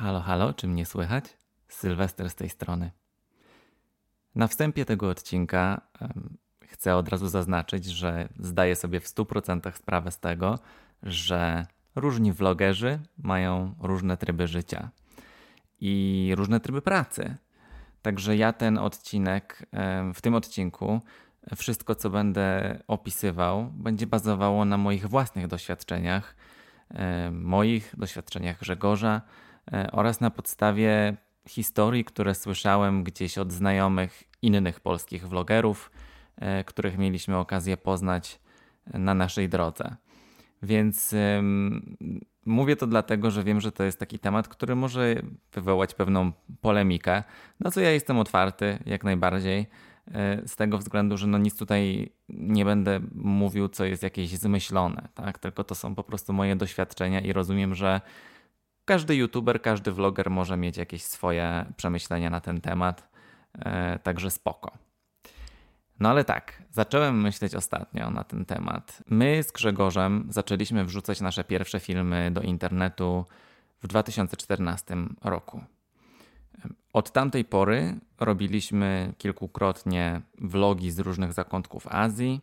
Halo, 0.00 0.20
halo, 0.20 0.52
czy 0.52 0.68
mnie 0.68 0.86
słychać? 0.86 1.24
Sylwester 1.68 2.30
z 2.30 2.34
tej 2.34 2.50
strony. 2.50 2.90
Na 4.34 4.46
wstępie 4.46 4.84
tego 4.84 5.08
odcinka 5.08 5.80
um, 6.00 6.36
chcę 6.66 6.96
od 6.96 7.08
razu 7.08 7.28
zaznaczyć, 7.28 7.84
że 7.84 8.28
zdaję 8.38 8.76
sobie 8.76 9.00
w 9.00 9.04
100% 9.04 9.72
sprawę 9.72 10.10
z 10.10 10.18
tego, 10.18 10.58
że 11.02 11.66
różni 11.94 12.32
vlogerzy 12.32 12.98
mają 13.18 13.74
różne 13.80 14.16
tryby 14.16 14.46
życia 14.46 14.90
i 15.80 16.32
różne 16.36 16.60
tryby 16.60 16.82
pracy. 16.82 17.36
Także 18.02 18.36
ja 18.36 18.52
ten 18.52 18.78
odcinek, 18.78 19.66
w 20.14 20.20
tym 20.20 20.34
odcinku, 20.34 21.00
wszystko 21.56 21.94
co 21.94 22.10
będę 22.10 22.78
opisywał, 22.86 23.64
będzie 23.64 24.06
bazowało 24.06 24.64
na 24.64 24.76
moich 24.76 25.08
własnych 25.08 25.46
doświadczeniach, 25.46 26.36
moich 27.32 27.94
doświadczeniach 27.96 28.58
Grzegorza 28.58 29.22
oraz 29.92 30.20
na 30.20 30.30
podstawie 30.30 31.16
historii, 31.48 32.04
które 32.04 32.34
słyszałem 32.34 33.04
gdzieś 33.04 33.38
od 33.38 33.52
znajomych 33.52 34.24
innych 34.42 34.80
polskich 34.80 35.28
vlogerów, 35.28 35.90
e, 36.36 36.64
których 36.64 36.98
mieliśmy 36.98 37.36
okazję 37.36 37.76
poznać 37.76 38.40
na 38.94 39.14
naszej 39.14 39.48
drodze. 39.48 39.96
Więc 40.62 41.14
mówię 42.46 42.76
to 42.76 42.86
dlatego, 42.86 43.30
że 43.30 43.44
wiem, 43.44 43.60
że 43.60 43.72
to 43.72 43.84
jest 43.84 43.98
taki 43.98 44.18
temat, 44.18 44.48
który 44.48 44.76
może 44.76 45.14
wywołać 45.52 45.94
pewną 45.94 46.32
polemikę, 46.60 47.22
na 47.60 47.70
co 47.70 47.80
ja 47.80 47.90
jestem 47.90 48.18
otwarty 48.18 48.78
jak 48.86 49.04
najbardziej. 49.04 49.66
E, 50.14 50.48
z 50.48 50.56
tego 50.56 50.78
względu, 50.78 51.16
że 51.16 51.26
no 51.26 51.38
nic 51.38 51.56
tutaj 51.56 52.12
nie 52.28 52.64
będę 52.64 53.00
mówił, 53.14 53.68
co 53.68 53.84
jest 53.84 54.02
jakieś 54.02 54.30
zmyślone, 54.30 55.08
tak? 55.14 55.38
tylko 55.38 55.64
to 55.64 55.74
są 55.74 55.94
po 55.94 56.04
prostu 56.04 56.32
moje 56.32 56.56
doświadczenia 56.56 57.20
i 57.20 57.32
rozumiem, 57.32 57.74
że 57.74 58.00
każdy 58.90 59.16
youtuber, 59.16 59.62
każdy 59.62 59.92
vloger 59.92 60.30
może 60.30 60.56
mieć 60.56 60.76
jakieś 60.76 61.02
swoje 61.02 61.66
przemyślenia 61.76 62.30
na 62.30 62.40
ten 62.40 62.60
temat, 62.60 63.08
e, 63.58 63.98
także 63.98 64.30
spoko. 64.30 64.72
No 66.00 66.08
ale 66.08 66.24
tak, 66.24 66.62
zacząłem 66.70 67.20
myśleć 67.20 67.54
ostatnio 67.54 68.10
na 68.10 68.24
ten 68.24 68.44
temat. 68.44 69.02
My 69.06 69.42
z 69.42 69.52
Grzegorzem 69.52 70.26
zaczęliśmy 70.30 70.84
wrzucać 70.84 71.20
nasze 71.20 71.44
pierwsze 71.44 71.80
filmy 71.80 72.30
do 72.30 72.40
internetu 72.40 73.24
w 73.82 73.86
2014 73.86 74.96
roku. 75.24 75.64
Od 76.92 77.12
tamtej 77.12 77.44
pory 77.44 78.00
robiliśmy 78.20 79.14
kilkukrotnie 79.18 80.20
vlogi 80.38 80.90
z 80.90 80.98
różnych 80.98 81.32
zakątków 81.32 81.86
Azji. 81.86 82.40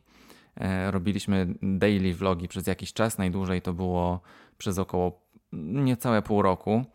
E, 0.55 0.91
robiliśmy 0.91 1.47
daily 1.61 2.13
vlogi 2.13 2.47
przez 2.47 2.67
jakiś 2.67 2.93
czas, 2.93 3.17
najdłużej 3.17 3.61
to 3.61 3.73
było 3.73 4.21
przez 4.57 4.79
około 4.79 5.26
niecałe 5.53 6.21
pół 6.21 6.41
roku. 6.41 6.85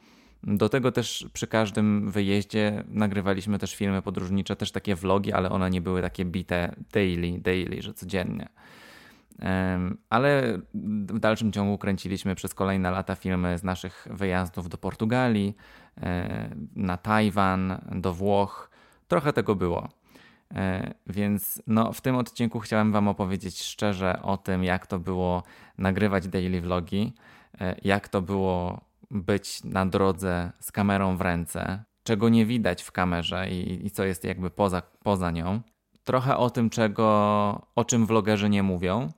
Do 0.43 0.69
tego 0.69 0.93
też 0.93 1.27
przy 1.33 1.47
każdym 1.47 2.11
wyjeździe 2.11 2.85
nagrywaliśmy 2.89 3.59
też 3.59 3.75
filmy 3.75 4.03
podróżnicze, 4.03 4.57
też 4.57 4.73
takie 4.73 4.95
vlogi, 4.95 5.33
ale 5.33 5.51
one 5.51 5.71
nie 5.71 5.81
były 5.81 6.03
takie 6.03 6.25
bite 6.25 6.75
daily, 6.93 7.39
daily, 7.41 7.83
że 7.83 7.95
codziennie. 7.95 8.49
Ale 10.11 10.59
w 11.07 11.19
dalszym 11.19 11.53
ciągu 11.53 11.79
kręciliśmy 11.79 12.35
przez 12.35 12.55
kolejne 12.55 12.91
lata 12.91 13.15
filmy 13.15 13.59
z 13.59 13.65
naszych 13.65 14.09
wyjazdów 14.11 14.69
do 14.69 14.79
Portugalii, 14.79 15.57
e, 16.03 16.51
na 16.77 16.97
Tajwan, 16.97 17.79
do 17.91 18.15
Włoch. 18.15 18.71
Trochę 19.09 19.33
tego 19.33 19.55
było. 19.55 19.89
E, 20.55 20.95
więc 21.07 21.63
no, 21.67 21.93
w 21.93 22.01
tym 22.01 22.17
odcinku 22.17 22.61
chciałem 22.61 22.93
Wam 22.93 23.09
opowiedzieć 23.09 23.63
szczerze 23.63 24.23
o 24.23 24.37
tym, 24.37 24.65
jak 24.65 24.87
to 24.87 24.99
było 24.99 25.43
nagrywać 25.79 26.29
daily 26.29 26.61
vlogi, 26.61 27.13
jak 27.85 28.09
to 28.09 28.23
było 28.23 28.81
być 29.11 29.65
na 29.65 29.87
drodze 29.87 30.53
z 30.61 30.73
kamerą 30.73 31.17
w 31.17 31.21
ręce, 31.21 31.85
czego 32.03 32.29
nie 32.29 32.47
widać 32.47 32.83
w 32.83 32.93
kamerze 32.93 33.51
i, 33.51 33.87
i 33.87 33.91
co 33.91 34.05
jest 34.05 34.25
jakby 34.25 34.51
poza, 34.51 34.83
poza 35.03 35.31
nią. 35.31 35.61
Trochę 36.05 36.37
o 36.37 36.51
tym, 36.51 36.71
czego, 36.71 37.07
o 37.75 37.85
czym 37.85 38.07
vlogerzy 38.07 38.49
nie 38.49 38.63
mówią, 38.63 39.13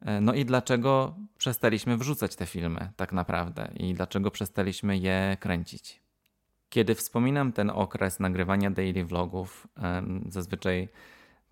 E, 0.00 0.20
no 0.20 0.34
i 0.34 0.44
dlaczego 0.44 1.14
przestaliśmy 1.38 1.96
wrzucać 1.96 2.36
te 2.36 2.46
filmy 2.46 2.92
tak 2.96 3.12
naprawdę 3.12 3.70
i 3.76 3.94
dlaczego 3.94 4.30
przestaliśmy 4.30 4.98
je 4.98 5.36
kręcić. 5.40 6.02
Kiedy 6.68 6.94
wspominam 6.94 7.52
ten 7.52 7.70
okres 7.70 8.20
nagrywania 8.20 8.70
daily 8.70 9.04
vlogów, 9.04 9.66
zazwyczaj 10.28 10.88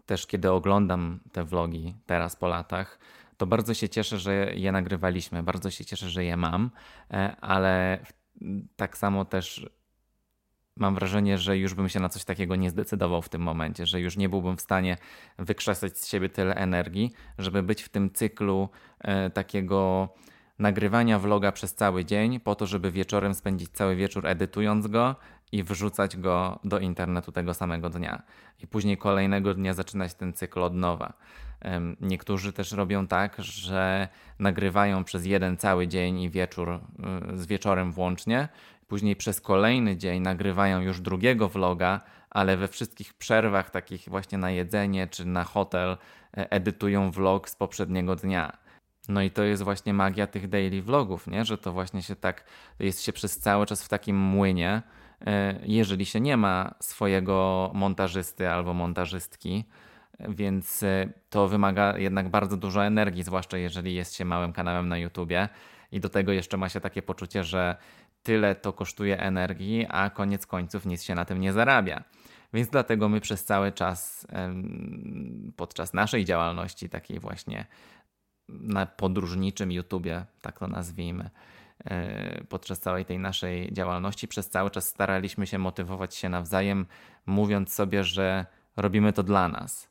też 0.07 0.27
kiedy 0.27 0.51
oglądam 0.51 1.21
te 1.33 1.45
vlogi 1.45 1.95
teraz 2.07 2.37
po 2.37 2.49
latach, 2.49 2.99
to 3.39 3.47
bardzo 3.47 3.75
się 3.75 3.89
cieszę, 3.89 4.19
że 4.19 4.35
je 4.55 4.73
nagrywaliśmy, 4.73 5.43
bardzo 5.43 5.71
się 5.71 5.85
cieszę, 5.85 6.09
że 6.09 6.25
je 6.25 6.37
mam, 6.37 6.71
e, 7.11 7.37
ale 7.41 7.99
tak 8.77 8.97
samo 8.97 9.25
też 9.25 9.71
mam 10.77 10.95
wrażenie, 10.95 11.39
że 11.39 11.59
już 11.59 11.75
bym 11.75 11.89
się 11.89 12.01
na 12.01 12.09
coś 12.09 12.25
takiego 12.25 12.57
nie 12.57 12.71
zdecydował 12.71 13.23
w 13.23 13.29
tym 13.29 13.43
momencie, 13.43 13.87
że 13.87 14.01
już 14.01 14.17
nie 14.17 14.29
byłbym 14.29 14.57
w 14.57 14.61
stanie 14.61 14.97
wykrzesać 15.39 15.99
z 15.99 16.09
siebie 16.09 16.29
tyle 16.29 16.55
energii, 16.55 17.13
żeby 17.39 17.63
być 17.63 17.83
w 17.83 17.89
tym 17.89 18.11
cyklu 18.11 18.69
e, 18.99 19.31
takiego 19.31 20.09
nagrywania 20.59 21.19
vloga 21.19 21.53
przez 21.53 21.75
cały 21.75 22.05
dzień, 22.05 22.41
po 22.41 22.55
to, 22.55 22.67
żeby 22.67 22.91
wieczorem 22.91 23.35
spędzić 23.35 23.71
cały 23.71 23.97
wieczór 23.97 24.27
edytując 24.27 24.87
go 24.87 25.17
i 25.53 25.63
wrzucać 25.63 26.17
go 26.17 26.59
do 26.65 26.79
internetu 26.79 27.33
tego 27.33 27.55
samego 27.55 27.91
dnia. 27.91 28.23
I 28.59 28.67
później 28.67 28.99
kolejnego 28.99 29.55
dnia 29.55 29.75
zaczynać 29.75 30.15
ten 30.15 30.33
cykl 30.33 30.63
od 30.63 30.75
nowa. 30.75 31.13
Niektórzy 32.01 32.53
też 32.53 32.73
robią 32.73 33.07
tak, 33.07 33.37
że 33.39 34.09
nagrywają 34.39 35.05
przez 35.05 35.27
jeden 35.27 35.57
cały 35.57 35.89
dzień 35.89 36.21
i 36.21 36.31
wieczór 36.31 36.69
e, 36.71 36.81
z 37.35 37.47
wieczorem 37.47 37.93
włącznie 37.93 38.49
Później 38.89 39.17
przez 39.17 39.41
kolejny 39.41 39.97
dzień 39.97 40.23
nagrywają 40.23 40.81
już 40.81 41.01
drugiego 41.01 41.49
vloga, 41.49 42.01
ale 42.31 42.57
we 42.57 42.69
wszystkich 42.69 43.15
przerwach, 43.15 43.71
takich 43.71 44.09
właśnie 44.09 44.39
na 44.39 44.51
jedzenie 44.51 45.07
czy 45.07 45.25
na 45.25 45.45
hotel, 45.45 45.97
e, 46.37 46.51
edytują 46.51 47.11
vlog 47.11 47.49
z 47.49 47.57
poprzedniego 47.57 48.17
dnia. 48.17 48.57
No 49.09 49.23
i 49.23 49.31
to 49.31 49.43
jest 49.43 49.63
właśnie 49.63 49.95
magia 49.95 50.27
tych 50.27 50.49
daily 50.49 50.83
vlogów, 50.83 51.27
nie? 51.27 51.45
że 51.45 51.59
to 51.59 51.73
właśnie 51.73 52.03
się 52.03 52.17
tak, 52.17 52.45
jest 52.79 53.03
się 53.03 53.13
przez 53.13 53.39
cały 53.39 53.67
czas 53.67 53.83
w 53.83 53.89
takim 53.89 54.17
młynie, 54.17 54.83
e, 55.27 55.59
jeżeli 55.63 56.07
się 56.07 56.21
nie 56.21 56.37
ma 56.37 56.75
swojego 56.81 57.71
montażysty 57.75 58.49
albo 58.49 58.75
montażystki, 58.75 59.65
więc 60.21 60.83
e, 60.83 61.09
to 61.31 61.49
wymaga 61.49 61.99
jednak 61.99 62.29
bardzo 62.29 62.57
dużo 62.57 62.87
energii, 62.87 63.23
zwłaszcza 63.23 63.59
jeżeli 63.59 63.95
jest 63.95 64.15
się 64.15 64.25
małym 64.25 64.53
kanałem 64.53 64.89
na 64.89 64.99
YouTubie 64.99 65.49
i 65.93 66.01
do 66.01 66.09
tego 66.09 66.33
jeszcze 66.33 66.57
ma 66.57 66.69
się 66.69 66.81
takie 66.81 67.03
poczucie, 67.03 67.45
że 67.45 67.77
tyle 68.23 68.55
to 68.55 68.73
kosztuje 68.73 69.21
energii, 69.21 69.87
a 69.89 70.11
koniec 70.11 70.47
końców 70.47 70.87
nic 70.87 71.03
się 71.03 71.15
na 71.15 71.25
tym 71.25 71.41
nie 71.41 71.53
zarabia. 71.53 72.05
Więc 72.53 72.69
dlatego 72.69 73.09
my 73.09 73.21
przez 73.21 73.45
cały 73.45 73.73
czas, 73.73 74.27
podczas 75.57 75.95
naszej 75.95 76.25
działalności, 76.25 76.89
takiej 76.89 77.21
właśnie 77.21 77.67
na 78.49 78.87
podróżniczym 78.87 79.73
YouTubie, 79.73 80.25
tak 80.43 80.59
to 80.59 80.67
nazwijmy, 80.67 81.31
e, 81.85 82.45
podczas 82.45 82.81
całej 82.81 83.05
tej 83.05 83.19
naszej 83.19 83.73
działalności, 83.73 84.29
przez 84.29 84.51
cały 84.51 84.71
czas 84.71 84.89
staraliśmy 84.89 85.47
się 85.47 85.59
motywować 85.59 86.15
się 86.15 86.29
nawzajem, 86.29 86.87
mówiąc 87.27 87.73
sobie, 87.73 88.05
że 88.05 88.47
robimy 88.77 89.13
to 89.13 89.23
dla 89.23 89.49
nas, 89.49 89.89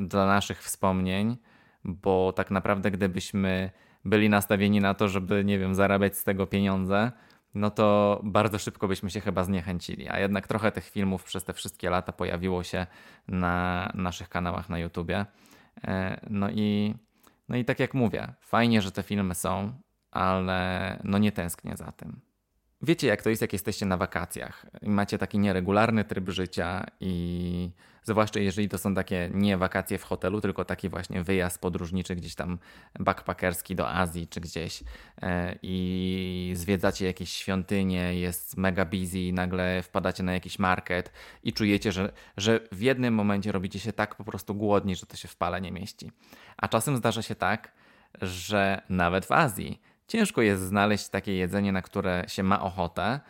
dla 0.00 0.26
naszych 0.26 0.62
wspomnień, 0.62 1.36
bo 1.84 2.32
tak 2.32 2.50
naprawdę, 2.50 2.90
gdybyśmy 2.90 3.70
byli 4.04 4.28
nastawieni 4.28 4.80
na 4.80 4.94
to, 4.94 5.08
żeby, 5.08 5.44
nie 5.44 5.58
wiem, 5.58 5.74
zarabiać 5.74 6.16
z 6.16 6.24
tego 6.24 6.46
pieniądze, 6.46 7.12
no 7.54 7.70
to 7.70 8.20
bardzo 8.24 8.58
szybko 8.58 8.88
byśmy 8.88 9.10
się 9.10 9.20
chyba 9.20 9.44
zniechęcili. 9.44 10.08
A 10.08 10.18
jednak 10.18 10.46
trochę 10.48 10.72
tych 10.72 10.84
filmów 10.84 11.24
przez 11.24 11.44
te 11.44 11.52
wszystkie 11.52 11.90
lata 11.90 12.12
pojawiło 12.12 12.62
się 12.62 12.86
na 13.28 13.90
naszych 13.94 14.28
kanałach 14.28 14.68
na 14.68 14.78
YouTubie. 14.78 15.26
E, 15.84 16.20
no 16.30 16.50
i, 16.50 16.94
no 17.48 17.56
i 17.56 17.64
tak 17.64 17.80
jak 17.80 17.94
mówię, 17.94 18.34
fajnie, 18.40 18.82
że 18.82 18.92
te 18.92 19.02
filmy 19.02 19.34
są, 19.34 19.72
ale 20.10 21.00
no 21.04 21.18
nie 21.18 21.32
tęsknię 21.32 21.76
za 21.76 21.92
tym. 21.92 22.20
Wiecie, 22.82 23.06
jak 23.06 23.22
to 23.22 23.30
jest, 23.30 23.42
jak 23.42 23.52
jesteście 23.52 23.86
na 23.86 23.96
wakacjach 23.96 24.66
macie 24.82 25.18
taki 25.18 25.38
nieregularny 25.38 26.04
tryb 26.04 26.28
życia 26.28 26.86
i 27.00 27.70
zwłaszcza 28.02 28.40
jeżeli 28.40 28.68
to 28.68 28.78
są 28.78 28.94
takie 28.94 29.30
nie 29.34 29.56
wakacje 29.56 29.98
w 29.98 30.02
hotelu, 30.02 30.40
tylko 30.40 30.64
taki 30.64 30.88
właśnie 30.88 31.22
wyjazd 31.22 31.60
podróżniczy 31.60 32.16
gdzieś 32.16 32.34
tam 32.34 32.58
backpackerski 33.00 33.76
do 33.76 33.90
Azji 33.90 34.28
czy 34.28 34.40
gdzieś 34.40 34.82
e, 35.22 35.58
i 35.62 36.52
zwiedzacie 36.56 37.06
jakieś 37.06 37.32
świątynie, 37.32 38.20
jest 38.20 38.56
mega 38.56 38.84
busy 38.84 39.32
nagle 39.32 39.82
wpadacie 39.82 40.22
na 40.22 40.32
jakiś 40.32 40.58
market 40.58 41.12
i 41.42 41.52
czujecie, 41.52 41.92
że, 41.92 42.12
że 42.36 42.60
w 42.72 42.80
jednym 42.80 43.14
momencie 43.14 43.52
robicie 43.52 43.78
się 43.78 43.92
tak 43.92 44.14
po 44.14 44.24
prostu 44.24 44.54
głodni, 44.54 44.96
że 44.96 45.06
to 45.06 45.16
się 45.16 45.28
w 45.28 45.36
pale 45.36 45.60
nie 45.60 45.72
mieści. 45.72 46.10
A 46.56 46.68
czasem 46.68 46.96
zdarza 46.96 47.22
się 47.22 47.34
tak, 47.34 47.72
że 48.22 48.82
nawet 48.88 49.26
w 49.26 49.32
Azji 49.32 49.80
ciężko 50.08 50.42
jest 50.42 50.62
znaleźć 50.62 51.08
takie 51.08 51.32
jedzenie, 51.32 51.72
na 51.72 51.82
które 51.82 52.24
się 52.28 52.42
ma 52.42 52.62
ochotę, 52.62 53.20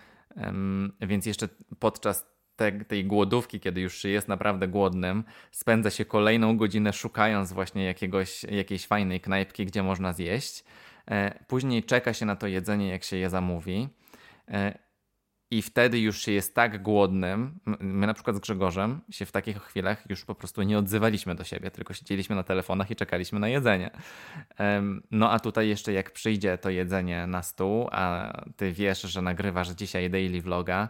więc 1.00 1.26
jeszcze 1.26 1.48
podczas 1.78 2.26
te, 2.56 2.72
tej 2.72 3.04
głodówki, 3.04 3.60
kiedy 3.60 3.80
już 3.80 3.98
się 3.98 4.08
jest 4.08 4.28
naprawdę 4.28 4.68
głodnym, 4.68 5.24
spędza 5.52 5.90
się 5.90 6.04
kolejną 6.04 6.56
godzinę 6.56 6.92
szukając 6.92 7.52
właśnie 7.52 7.84
jakiegoś, 7.84 8.44
jakiejś 8.44 8.86
fajnej 8.86 9.20
knajpki, 9.20 9.66
gdzie 9.66 9.82
można 9.82 10.12
zjeść. 10.12 10.64
E, 11.10 11.44
później 11.44 11.84
czeka 11.84 12.12
się 12.14 12.26
na 12.26 12.36
to 12.36 12.46
jedzenie, 12.46 12.88
jak 12.88 13.04
się 13.04 13.16
je 13.16 13.30
zamówi. 13.30 13.88
I 15.50 15.62
wtedy 15.62 16.00
już 16.00 16.20
się 16.20 16.32
jest 16.32 16.54
tak 16.54 16.82
głodnym. 16.82 17.58
My 17.80 18.06
na 18.06 18.14
przykład 18.14 18.36
z 18.36 18.38
Grzegorzem 18.38 19.00
się 19.10 19.26
w 19.26 19.32
takich 19.32 19.62
chwilach 19.62 20.10
już 20.10 20.24
po 20.24 20.34
prostu 20.34 20.62
nie 20.62 20.78
odzywaliśmy 20.78 21.34
do 21.34 21.44
siebie, 21.44 21.70
tylko 21.70 21.94
siedzieliśmy 21.94 22.36
na 22.36 22.42
telefonach 22.42 22.90
i 22.90 22.96
czekaliśmy 22.96 23.40
na 23.40 23.48
jedzenie. 23.48 23.90
No 25.10 25.30
a 25.30 25.40
tutaj 25.40 25.68
jeszcze 25.68 25.92
jak 25.92 26.10
przyjdzie 26.10 26.58
to 26.58 26.70
jedzenie 26.70 27.26
na 27.26 27.42
stół, 27.42 27.88
a 27.92 28.32
ty 28.56 28.72
wiesz, 28.72 29.02
że 29.02 29.22
nagrywasz 29.22 29.68
dzisiaj 29.68 30.10
daily 30.10 30.40
vloga, 30.40 30.88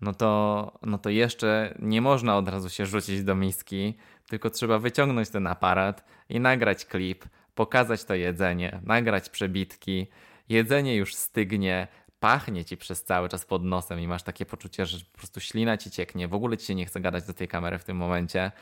no 0.00 0.14
to, 0.14 0.72
no 0.82 0.98
to 0.98 1.10
jeszcze 1.10 1.74
nie 1.78 2.00
można 2.00 2.36
od 2.36 2.48
razu 2.48 2.68
się 2.68 2.86
rzucić 2.86 3.24
do 3.24 3.34
miski, 3.34 3.94
tylko 4.28 4.50
trzeba 4.50 4.78
wyciągnąć 4.78 5.30
ten 5.30 5.46
aparat 5.46 6.04
i 6.28 6.40
nagrać 6.40 6.84
klip, 6.84 7.24
pokazać 7.54 8.04
to 8.04 8.14
jedzenie, 8.14 8.80
nagrać 8.82 9.28
przebitki. 9.28 10.06
Jedzenie 10.48 10.96
już 10.96 11.14
stygnie, 11.14 11.88
pachnie 12.20 12.64
ci 12.64 12.76
przez 12.76 13.04
cały 13.04 13.28
czas 13.28 13.44
pod 13.44 13.64
nosem 13.64 14.00
i 14.00 14.08
masz 14.08 14.22
takie 14.22 14.46
poczucie, 14.46 14.86
że 14.86 14.98
po 15.12 15.18
prostu 15.18 15.40
ślina 15.40 15.76
ci 15.76 15.90
cieknie, 15.90 16.28
w 16.28 16.34
ogóle 16.34 16.56
ci 16.56 16.66
się 16.66 16.74
nie 16.74 16.86
chce 16.86 17.00
gadać 17.00 17.24
do 17.24 17.34
tej 17.34 17.48
kamery 17.48 17.78
w 17.78 17.84
tym 17.84 17.96
momencie. 17.96 18.52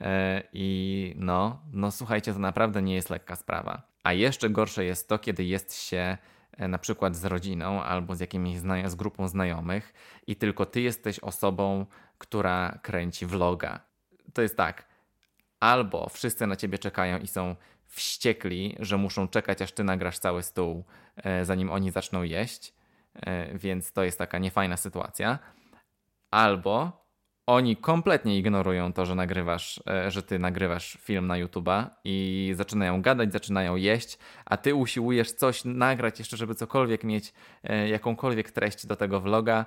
E, 0.00 0.42
I 0.52 1.14
no, 1.16 1.62
no 1.72 1.90
słuchajcie, 1.90 2.32
to 2.32 2.38
naprawdę 2.38 2.82
nie 2.82 2.94
jest 2.94 3.10
lekka 3.10 3.36
sprawa. 3.36 3.82
A 4.02 4.12
jeszcze 4.12 4.50
gorsze 4.50 4.84
jest 4.84 5.08
to, 5.08 5.18
kiedy 5.18 5.44
jest 5.44 5.82
się 5.82 6.18
e, 6.52 6.68
na 6.68 6.78
przykład 6.78 7.16
z 7.16 7.24
rodziną 7.24 7.82
albo 7.82 8.14
z 8.14 8.20
jakimiś 8.20 8.58
z 8.86 8.94
grupą 8.94 9.28
znajomych 9.28 9.92
i 10.26 10.36
tylko 10.36 10.66
ty 10.66 10.80
jesteś 10.80 11.20
osobą, 11.20 11.86
która 12.18 12.78
kręci 12.82 13.26
vloga. 13.26 13.80
To 14.32 14.42
jest 14.42 14.56
tak, 14.56 14.84
albo 15.60 16.08
wszyscy 16.08 16.46
na 16.46 16.56
ciebie 16.56 16.78
czekają 16.78 17.18
i 17.18 17.26
są 17.26 17.56
wściekli, 17.86 18.76
że 18.80 18.96
muszą 18.96 19.28
czekać, 19.28 19.62
aż 19.62 19.72
ty 19.72 19.84
nagrasz 19.84 20.18
cały 20.18 20.42
stół, 20.42 20.84
e, 21.16 21.44
zanim 21.44 21.70
oni 21.70 21.90
zaczną 21.90 22.22
jeść, 22.22 22.77
więc 23.54 23.92
to 23.92 24.04
jest 24.04 24.18
taka 24.18 24.38
niefajna 24.38 24.76
sytuacja. 24.76 25.38
Albo 26.30 27.08
oni 27.48 27.76
kompletnie 27.76 28.38
ignorują 28.38 28.92
to, 28.92 29.06
że 29.06 29.14
nagrywasz, 29.14 29.80
e, 29.90 30.10
że 30.10 30.22
ty 30.22 30.38
nagrywasz 30.38 30.98
film 31.00 31.26
na 31.26 31.34
YouTube'a 31.34 31.86
i 32.04 32.52
zaczynają 32.56 33.02
gadać, 33.02 33.32
zaczynają 33.32 33.76
jeść, 33.76 34.18
a 34.44 34.56
ty 34.56 34.74
usiłujesz 34.74 35.32
coś 35.32 35.64
nagrać 35.64 36.18
jeszcze, 36.18 36.36
żeby 36.36 36.54
cokolwiek 36.54 37.04
mieć, 37.04 37.32
e, 37.64 37.88
jakąkolwiek 37.88 38.50
treść 38.50 38.86
do 38.86 38.96
tego 38.96 39.20
vloga, 39.20 39.66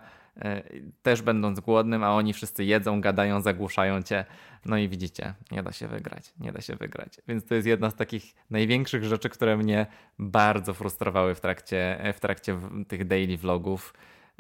też 1.04 1.22
będąc 1.22 1.60
głodnym, 1.60 2.04
a 2.04 2.16
oni 2.16 2.34
wszyscy 2.34 2.66
jedzą, 2.66 3.02
gadają, 3.02 3.42
zagłuszają 3.42 4.02
cię. 4.02 4.26
No 4.66 4.78
i 4.78 4.90
widzicie, 4.90 5.34
nie 5.52 5.64
da 5.64 5.72
się 5.72 5.88
wygrać, 5.88 6.34
nie 6.40 6.52
da 6.52 6.62
się 6.62 6.76
wygrać. 6.76 7.14
Więc 7.28 7.46
to 7.46 7.56
jest 7.56 7.68
jedna 7.68 7.90
z 7.90 7.96
takich 7.96 8.24
największych 8.50 9.04
rzeczy, 9.04 9.30
które 9.30 9.58
mnie 9.58 9.86
bardzo 10.20 10.74
frustrowały 10.74 11.36
w 11.36 11.42
trakcie, 11.42 12.14
w 12.14 12.20
trakcie 12.20 12.60
tych 12.88 13.08
daily 13.08 13.38
vlogów, 13.38 13.94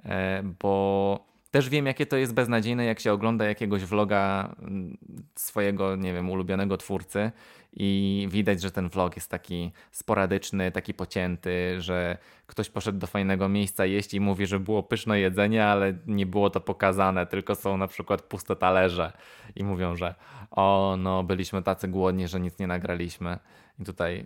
e, 0.05 0.43
bo 0.61 1.31
też 1.51 1.69
wiem, 1.69 1.85
jakie 1.85 2.05
to 2.05 2.17
jest 2.17 2.33
beznadziejne, 2.33 2.85
jak 2.85 2.99
się 2.99 3.13
ogląda 3.13 3.45
jakiegoś 3.45 3.83
vloga 3.83 4.55
mm, 4.59 4.97
swojego, 5.35 5.95
nie 5.95 6.13
wiem, 6.13 6.29
ulubionego 6.29 6.77
twórcy 6.77 7.31
i 7.73 8.27
widać, 8.31 8.62
że 8.62 8.71
ten 8.71 8.89
vlog 8.89 9.15
jest 9.15 9.29
taki 9.29 9.71
sporadyczny, 9.91 10.71
taki 10.71 10.94
pocięty, 10.94 11.81
że 11.81 12.18
ktoś 12.47 12.69
poszedł 12.69 13.00
do 13.00 13.07
fajnego 13.07 13.50
miejsca 13.50 13.85
jeść 13.85 14.13
i 14.13 14.19
mówi, 14.19 14.47
że 14.47 14.59
było 14.59 14.83
pyszne 14.83 15.19
jedzenie, 15.19 15.65
ale 15.65 15.94
nie 16.07 16.25
było 16.25 16.50
to 16.50 16.62
pokazane, 16.62 17.25
tylko 17.25 17.56
są 17.56 17.77
na 17.77 17.88
przykład 17.88 18.21
puste 18.21 18.56
talerze 18.56 19.13
i 19.56 19.63
mówią, 19.63 19.95
że 19.95 20.15
o, 20.51 20.95
no, 21.00 21.23
byliśmy 21.23 21.63
tacy 21.63 21.88
głodni, 21.88 22.27
że 22.27 22.39
nic 22.39 22.59
nie 22.59 22.68
nagraliśmy. 22.68 23.39
I 23.79 23.83
tutaj 23.83 24.25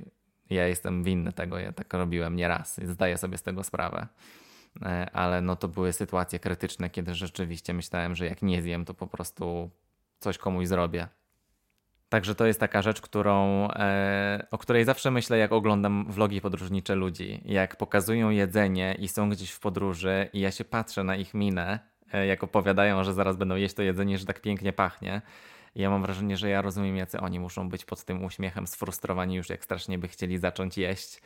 ja 0.50 0.68
jestem 0.68 1.03
winny 1.03 1.33
tego, 1.33 1.59
ja 1.59 1.71
tak 1.71 1.94
robiłem 1.94 2.36
nieraz 2.36 2.80
i 2.80 2.86
zdaję 2.86 3.18
sobie 3.18 3.38
z 3.38 3.44
tego 3.44 3.63
sprawę. 3.63 4.07
E, 4.81 5.09
ale 5.13 5.41
no 5.41 5.56
to 5.56 5.68
były 5.68 5.94
sytuacje 5.94 6.39
krytyczne, 6.39 6.89
kiedy 6.89 7.15
rzeczywiście 7.15 7.74
myślałem, 7.74 8.15
że 8.15 8.25
jak 8.25 8.41
nie 8.41 8.62
zjem, 8.62 8.86
to 8.86 8.94
po 8.94 9.07
prostu 9.07 9.69
coś 10.19 10.38
komuś 10.38 10.68
zrobię. 10.68 11.07
Także 12.15 12.35
to 12.35 12.45
jest 12.45 12.59
taka 12.59 12.81
rzecz, 12.81 13.01
którą, 13.01 13.67
e, 13.71 14.47
o 14.51 14.57
której 14.57 14.85
zawsze 14.85 15.12
myślę, 15.12 15.38
jak 15.38 15.51
oglądam 15.51 16.06
vlogi 16.09 16.41
podróżnicze 16.41 16.95
ludzi. 16.95 17.41
Jak 17.45 17.75
pokazują 17.75 18.29
jedzenie 18.29 18.95
i 19.00 19.07
są 19.07 19.29
gdzieś 19.29 19.51
w 19.51 19.59
podróży, 19.59 20.29
i 20.33 20.39
ja 20.39 20.51
się 20.51 20.65
patrzę 20.65 21.03
na 21.03 21.15
ich 21.15 21.33
minę, 21.33 21.79
e, 22.13 22.25
jak 22.25 22.44
opowiadają, 22.44 23.03
że 23.03 23.13
zaraz 23.13 23.38
będą 23.38 23.56
jeść 23.56 23.75
to 23.75 23.81
jedzenie, 23.81 24.17
że 24.17 24.25
tak 24.25 24.41
pięknie 24.41 24.73
pachnie. 24.73 25.21
I 25.75 25.81
ja 25.81 25.89
mam 25.89 26.01
wrażenie, 26.01 26.38
że 26.38 26.50
ja 26.50 26.62
rozumiem, 26.62 26.97
jacy 26.97 27.19
oni 27.19 27.39
muszą 27.39 27.69
być 27.69 27.85
pod 27.85 28.03
tym 28.03 28.23
uśmiechem 28.23 28.67
sfrustrowani 28.67 29.35
już, 29.35 29.50
jak 29.50 29.63
strasznie 29.63 29.97
by 29.97 30.07
chcieli 30.07 30.38
zacząć 30.38 30.77
jeść, 30.77 31.21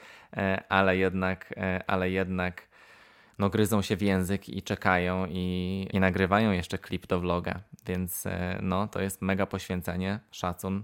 ale 0.70 0.98
jednak, 0.98 1.54
ale 1.88 2.10
jednak 2.10 2.69
no, 3.40 3.50
gryzą 3.50 3.82
się 3.82 3.96
w 3.96 4.02
język 4.02 4.50
i 4.50 4.64
czekają 4.64 5.26
i, 5.30 5.88
i 5.94 6.00
nagrywają 6.00 6.52
jeszcze 6.52 6.78
klip 6.78 7.08
do 7.08 7.20
vloga, 7.20 7.62
więc 7.86 8.26
e, 8.26 8.60
no, 8.62 8.88
to 8.88 9.02
jest 9.02 9.22
mega 9.22 9.46
poświęcenie, 9.46 10.20
szacun. 10.32 10.84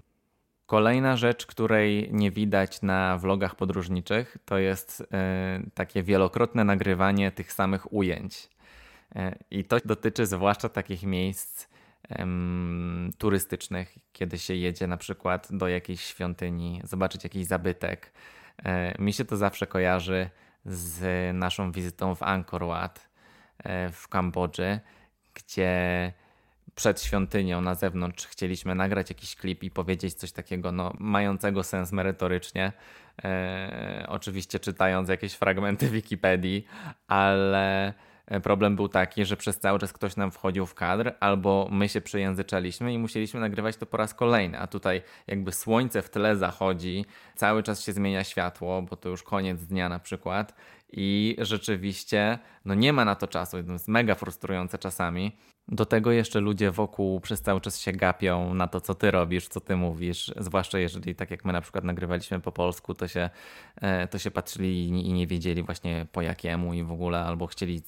Kolejna 0.65 1.17
rzecz, 1.17 1.45
której 1.45 2.09
nie 2.11 2.31
widać 2.31 2.81
na 2.81 3.17
vlogach 3.17 3.55
podróżniczych, 3.55 4.37
to 4.45 4.57
jest 4.57 5.01
y, 5.01 5.05
takie 5.73 6.03
wielokrotne 6.03 6.63
nagrywanie 6.63 7.31
tych 7.31 7.53
samych 7.53 7.93
ujęć. 7.93 8.49
Y, 9.15 9.19
I 9.51 9.63
to 9.63 9.77
dotyczy 9.85 10.25
zwłaszcza 10.25 10.69
takich 10.69 11.03
miejsc 11.03 11.67
turystycznych, 13.17 13.97
kiedy 14.13 14.39
się 14.39 14.55
jedzie 14.55 14.87
na 14.87 14.97
przykład 14.97 15.47
do 15.51 15.67
jakiejś 15.67 16.01
świątyni, 16.01 16.81
zobaczyć 16.83 17.23
jakiś 17.23 17.45
zabytek. 17.45 18.11
Mi 18.99 19.13
się 19.13 19.25
to 19.25 19.37
zawsze 19.37 19.67
kojarzy 19.67 20.29
z 20.65 21.35
naszą 21.35 21.71
wizytą 21.71 22.15
w 22.15 22.23
Angkor 22.23 22.65
Wat 22.65 23.09
e, 23.63 23.89
w 23.89 24.07
Kambodży, 24.07 24.79
gdzie 25.33 26.13
przed 26.75 27.01
świątynią 27.01 27.61
na 27.61 27.75
zewnątrz 27.75 28.27
chcieliśmy 28.27 28.75
nagrać 28.75 29.09
jakiś 29.09 29.35
klip 29.35 29.63
i 29.63 29.71
powiedzieć 29.71 30.13
coś 30.13 30.31
takiego 30.31 30.71
no, 30.71 30.93
mającego 30.99 31.63
sens 31.63 31.91
merytorycznie. 31.91 32.71
E, 33.23 34.05
oczywiście 34.09 34.59
czytając 34.59 35.09
jakieś 35.09 35.33
fragmenty 35.33 35.89
Wikipedii, 35.89 36.65
ale 37.07 37.93
problem 38.43 38.75
był 38.75 38.89
taki, 38.89 39.25
że 39.25 39.37
przez 39.37 39.59
cały 39.59 39.79
czas 39.79 39.93
ktoś 39.93 40.15
nam 40.15 40.31
wchodził 40.31 40.65
w 40.65 40.73
kadr, 40.73 41.13
albo 41.19 41.67
my 41.71 41.89
się 41.89 42.01
przejęzyczaliśmy 42.01 42.93
i 42.93 42.97
musieliśmy 42.97 43.39
nagrywać 43.39 43.77
to 43.77 43.85
po 43.85 43.97
raz 43.97 44.13
kolejny. 44.13 44.59
A 44.59 44.67
tutaj 44.67 45.01
jakby 45.27 45.51
słońce 45.51 46.01
w 46.01 46.09
tle 46.09 46.35
zachodzi, 46.35 47.05
cały 47.35 47.63
czas 47.63 47.81
się 47.81 47.93
zmienia 47.93 48.23
światło, 48.23 48.81
bo 48.81 48.95
to 48.95 49.09
już 49.09 49.23
koniec 49.23 49.65
dnia 49.65 49.89
na 49.89 49.99
przykład. 49.99 50.55
I 50.91 51.35
rzeczywiście 51.39 52.39
no 52.65 52.73
nie 52.73 52.93
ma 52.93 53.05
na 53.05 53.15
to 53.15 53.27
czasu, 53.27 53.63
to 53.63 53.71
jest 53.71 53.87
mega 53.87 54.15
frustrujące 54.15 54.77
czasami. 54.77 55.37
Do 55.67 55.85
tego 55.85 56.11
jeszcze 56.11 56.39
ludzie 56.39 56.71
wokół 56.71 57.19
przez 57.19 57.41
cały 57.41 57.61
czas 57.61 57.79
się 57.79 57.91
gapią 57.91 58.53
na 58.53 58.67
to, 58.67 58.81
co 58.81 58.95
ty 58.95 59.11
robisz, 59.11 59.47
co 59.47 59.61
ty 59.61 59.75
mówisz. 59.75 60.31
Zwłaszcza 60.37 60.79
jeżeli, 60.79 61.15
tak 61.15 61.31
jak 61.31 61.45
my 61.45 61.53
na 61.53 61.61
przykład 61.61 61.83
nagrywaliśmy 61.83 62.39
po 62.39 62.51
polsku, 62.51 62.93
to 62.93 63.07
się, 63.07 63.29
e, 63.75 64.07
to 64.07 64.19
się 64.19 64.31
patrzyli 64.31 64.87
i 64.87 65.13
nie 65.13 65.27
wiedzieli 65.27 65.63
właśnie 65.63 66.07
po 66.11 66.21
jakiemu 66.21 66.73
i 66.73 66.83
w 66.83 66.91
ogóle, 66.91 67.19
albo 67.19 67.47
chcieli 67.47 67.81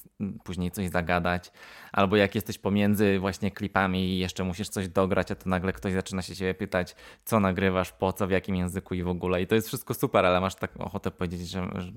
później 0.43 0.71
coś 0.71 0.89
zagadać, 0.89 1.51
albo 1.91 2.15
jak 2.15 2.35
jesteś 2.35 2.57
pomiędzy 2.57 3.19
właśnie 3.19 3.51
klipami 3.51 3.99
i 3.99 4.19
jeszcze 4.19 4.43
musisz 4.43 4.69
coś 4.69 4.87
dograć, 4.87 5.31
a 5.31 5.35
to 5.35 5.49
nagle 5.49 5.73
ktoś 5.73 5.93
zaczyna 5.93 6.21
się 6.21 6.35
ciebie 6.35 6.53
pytać, 6.53 6.95
co 7.25 7.39
nagrywasz, 7.39 7.91
po 7.91 8.13
co, 8.13 8.27
w 8.27 8.31
jakim 8.31 8.55
języku 8.55 8.93
i 8.93 9.03
w 9.03 9.07
ogóle. 9.07 9.41
I 9.41 9.47
to 9.47 9.55
jest 9.55 9.67
wszystko 9.67 9.93
super, 9.93 10.25
ale 10.25 10.41
masz 10.41 10.55
tak 10.55 10.71
ochotę 10.79 11.11
powiedzieć 11.11 11.49
że, 11.49 11.67
że 11.75 11.91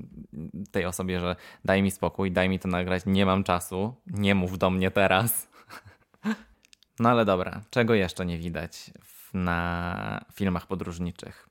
tej 0.70 0.86
osobie, 0.86 1.20
że 1.20 1.36
daj 1.64 1.82
mi 1.82 1.90
spokój, 1.90 2.32
daj 2.32 2.48
mi 2.48 2.58
to 2.58 2.68
nagrać, 2.68 3.02
nie 3.06 3.26
mam 3.26 3.44
czasu, 3.44 3.94
nie 4.06 4.34
mów 4.34 4.58
do 4.58 4.70
mnie 4.70 4.90
teraz. 4.90 5.49
No 7.00 7.08
ale 7.08 7.24
dobra, 7.24 7.60
czego 7.70 7.94
jeszcze 7.94 8.26
nie 8.26 8.38
widać 8.38 8.90
na 9.34 10.24
filmach 10.32 10.66
podróżniczych? 10.66 11.48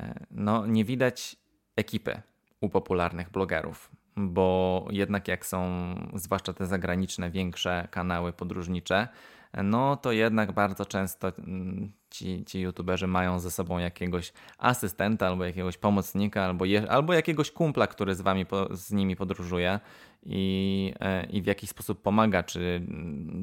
E, 0.00 0.26
no, 0.30 0.66
nie 0.66 0.84
widać 0.84 1.36
ekipy 1.76 2.22
u 2.60 2.68
popularnych 2.68 3.30
blogerów, 3.30 3.90
bo 4.16 4.86
jednak 4.90 5.28
jak 5.28 5.46
są, 5.46 5.94
zwłaszcza 6.14 6.52
te 6.52 6.66
zagraniczne, 6.66 7.30
większe 7.30 7.88
kanały 7.90 8.32
podróżnicze, 8.32 9.08
no 9.54 9.96
to 9.96 10.12
jednak 10.12 10.52
bardzo 10.52 10.86
często 10.86 11.32
mm, 11.38 11.92
ci, 12.10 12.44
ci 12.44 12.60
youtuberzy 12.60 13.06
mają 13.06 13.38
ze 13.38 13.50
sobą 13.50 13.78
jakiegoś 13.78 14.32
asystenta 14.58 15.26
albo 15.26 15.44
jakiegoś 15.44 15.78
pomocnika, 15.78 16.44
albo, 16.44 16.64
je, 16.64 16.90
albo 16.90 17.12
jakiegoś 17.12 17.50
kumpla, 17.50 17.86
który 17.86 18.14
z 18.14 18.20
wami, 18.20 18.46
z 18.70 18.92
nimi 18.92 19.16
podróżuje 19.16 19.80
i, 20.22 20.92
e, 21.00 21.24
i 21.24 21.42
w 21.42 21.46
jakiś 21.46 21.70
sposób 21.70 22.02
pomaga, 22.02 22.42
czy 22.42 22.86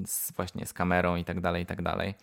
z, 0.06 0.32
właśnie 0.32 0.66
z 0.66 0.74
kamerą 0.74 1.16
i 1.16 1.26
tak 1.26 1.42
dalej, 1.42 1.64
i 1.64 1.66
tak 1.66 1.82
dalej. 1.82 2.14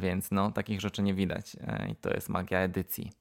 Więc 0.00 0.30
no, 0.30 0.50
takich 0.50 0.80
rzeczy 0.80 1.02
nie 1.02 1.14
widać 1.14 1.56
e, 1.60 1.88
i 1.90 1.96
to 1.96 2.10
jest 2.10 2.28
magia 2.28 2.58
edycji. 2.58 3.12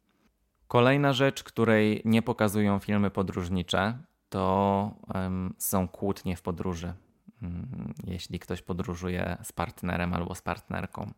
Kolejna 0.67 1.13
rzecz, 1.13 1.43
której 1.43 2.01
nie 2.05 2.21
pokazują 2.21 2.79
filmy 2.79 3.10
podróżnicze, 3.10 3.98
to 4.29 4.95
um, 5.13 5.53
są 5.57 5.88
kłótnie 5.88 6.36
w 6.36 6.41
podróży. 6.41 6.93
Um, 7.41 7.93
jeśli 8.03 8.39
ktoś 8.39 8.62
podróżuje 8.62 9.38
z 9.43 9.51
partnerem 9.51 10.13
albo 10.13 10.36
z 10.36 10.41
partnerką. 10.41 11.12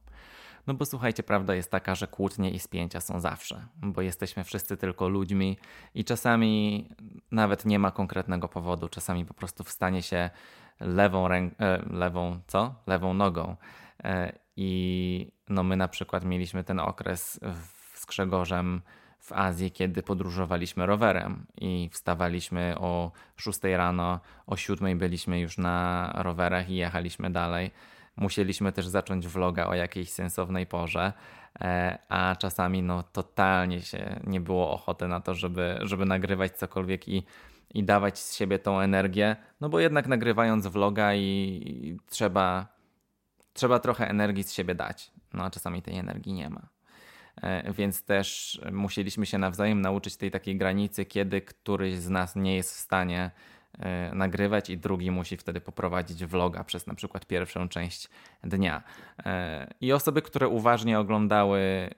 No 0.67 0.73
bo 0.73 0.85
słuchajcie, 0.85 1.23
prawda 1.23 1.55
jest 1.55 1.71
taka, 1.71 1.95
że 1.95 2.07
kłótnie 2.07 2.51
i 2.51 2.59
spięcia 2.59 3.01
są 3.01 3.19
zawsze, 3.19 3.67
bo 3.75 4.01
jesteśmy 4.01 4.43
wszyscy 4.43 4.77
tylko 4.77 5.09
ludźmi 5.09 5.57
i 5.95 6.03
czasami 6.03 6.89
nawet 7.31 7.65
nie 7.65 7.79
ma 7.79 7.91
konkretnego 7.91 8.47
powodu, 8.47 8.89
czasami 8.89 9.25
po 9.25 9.33
prostu 9.33 9.63
w 9.63 9.69
stanie 9.69 10.01
się 10.01 10.29
lewą 10.79 11.27
ręką, 11.27 11.55
e, 11.59 11.83
lewą 11.89 12.39
co? 12.47 12.75
Lewą 12.87 13.13
nogą. 13.13 13.55
E, 14.03 14.33
I 14.55 15.31
no 15.49 15.63
my 15.63 15.77
na 15.77 15.87
przykład 15.87 16.25
mieliśmy 16.25 16.63
ten 16.63 16.79
okres 16.79 17.39
z 17.93 18.05
Grzegorzem 18.05 18.81
w 19.23 19.31
Azji, 19.31 19.71
kiedy 19.71 20.03
podróżowaliśmy 20.03 20.85
rowerem 20.85 21.45
i 21.61 21.89
wstawaliśmy 21.91 22.75
o 22.79 23.11
6 23.35 23.59
rano, 23.63 24.19
o 24.47 24.57
7 24.57 24.97
byliśmy 24.97 25.39
już 25.39 25.57
na 25.57 26.11
rowerach 26.15 26.69
i 26.69 26.75
jechaliśmy 26.75 27.31
dalej. 27.31 27.71
Musieliśmy 28.15 28.71
też 28.71 28.87
zacząć 28.87 29.27
vloga 29.27 29.67
o 29.67 29.73
jakiejś 29.73 30.11
sensownej 30.11 30.65
porze, 30.65 31.13
e, 31.61 31.97
a 32.09 32.35
czasami 32.35 32.83
no 32.83 33.03
totalnie 33.03 33.81
się 33.81 34.19
nie 34.27 34.41
było 34.41 34.71
ochoty 34.71 35.07
na 35.07 35.19
to, 35.19 35.33
żeby, 35.33 35.79
żeby 35.81 36.05
nagrywać 36.05 36.51
cokolwiek 36.57 37.07
i, 37.07 37.23
i 37.73 37.83
dawać 37.83 38.19
z 38.19 38.35
siebie 38.35 38.59
tą 38.59 38.79
energię, 38.79 39.35
no 39.61 39.69
bo 39.69 39.79
jednak 39.79 40.07
nagrywając 40.07 40.67
vloga 40.67 41.13
i, 41.13 41.21
i 41.21 41.97
trzeba, 42.09 42.67
trzeba 43.53 43.79
trochę 43.79 44.09
energii 44.09 44.43
z 44.43 44.53
siebie 44.53 44.75
dać, 44.75 45.11
no 45.33 45.43
a 45.43 45.49
czasami 45.49 45.81
tej 45.81 45.97
energii 45.97 46.33
nie 46.33 46.49
ma. 46.49 46.73
E, 47.41 47.73
więc 47.73 48.03
też 48.03 48.61
musieliśmy 48.71 49.25
się 49.25 49.37
nawzajem 49.37 49.81
nauczyć 49.81 50.17
tej 50.17 50.31
takiej 50.31 50.57
granicy, 50.57 51.05
kiedy 51.05 51.41
któryś 51.41 51.95
z 51.95 52.09
nas 52.09 52.35
nie 52.35 52.55
jest 52.55 52.75
w 52.75 52.77
stanie 52.77 53.31
e, 53.79 54.11
nagrywać 54.15 54.69
i 54.69 54.77
drugi 54.77 55.11
musi 55.11 55.37
wtedy 55.37 55.61
poprowadzić 55.61 56.25
vloga 56.25 56.63
przez 56.63 56.87
na 56.87 56.95
przykład 56.95 57.25
pierwszą 57.25 57.69
część 57.69 58.09
dnia. 58.43 58.83
E, 59.25 59.73
I 59.81 59.93
osoby, 59.93 60.21
które 60.21 60.47
uważnie 60.47 60.99
oglądały 60.99 61.89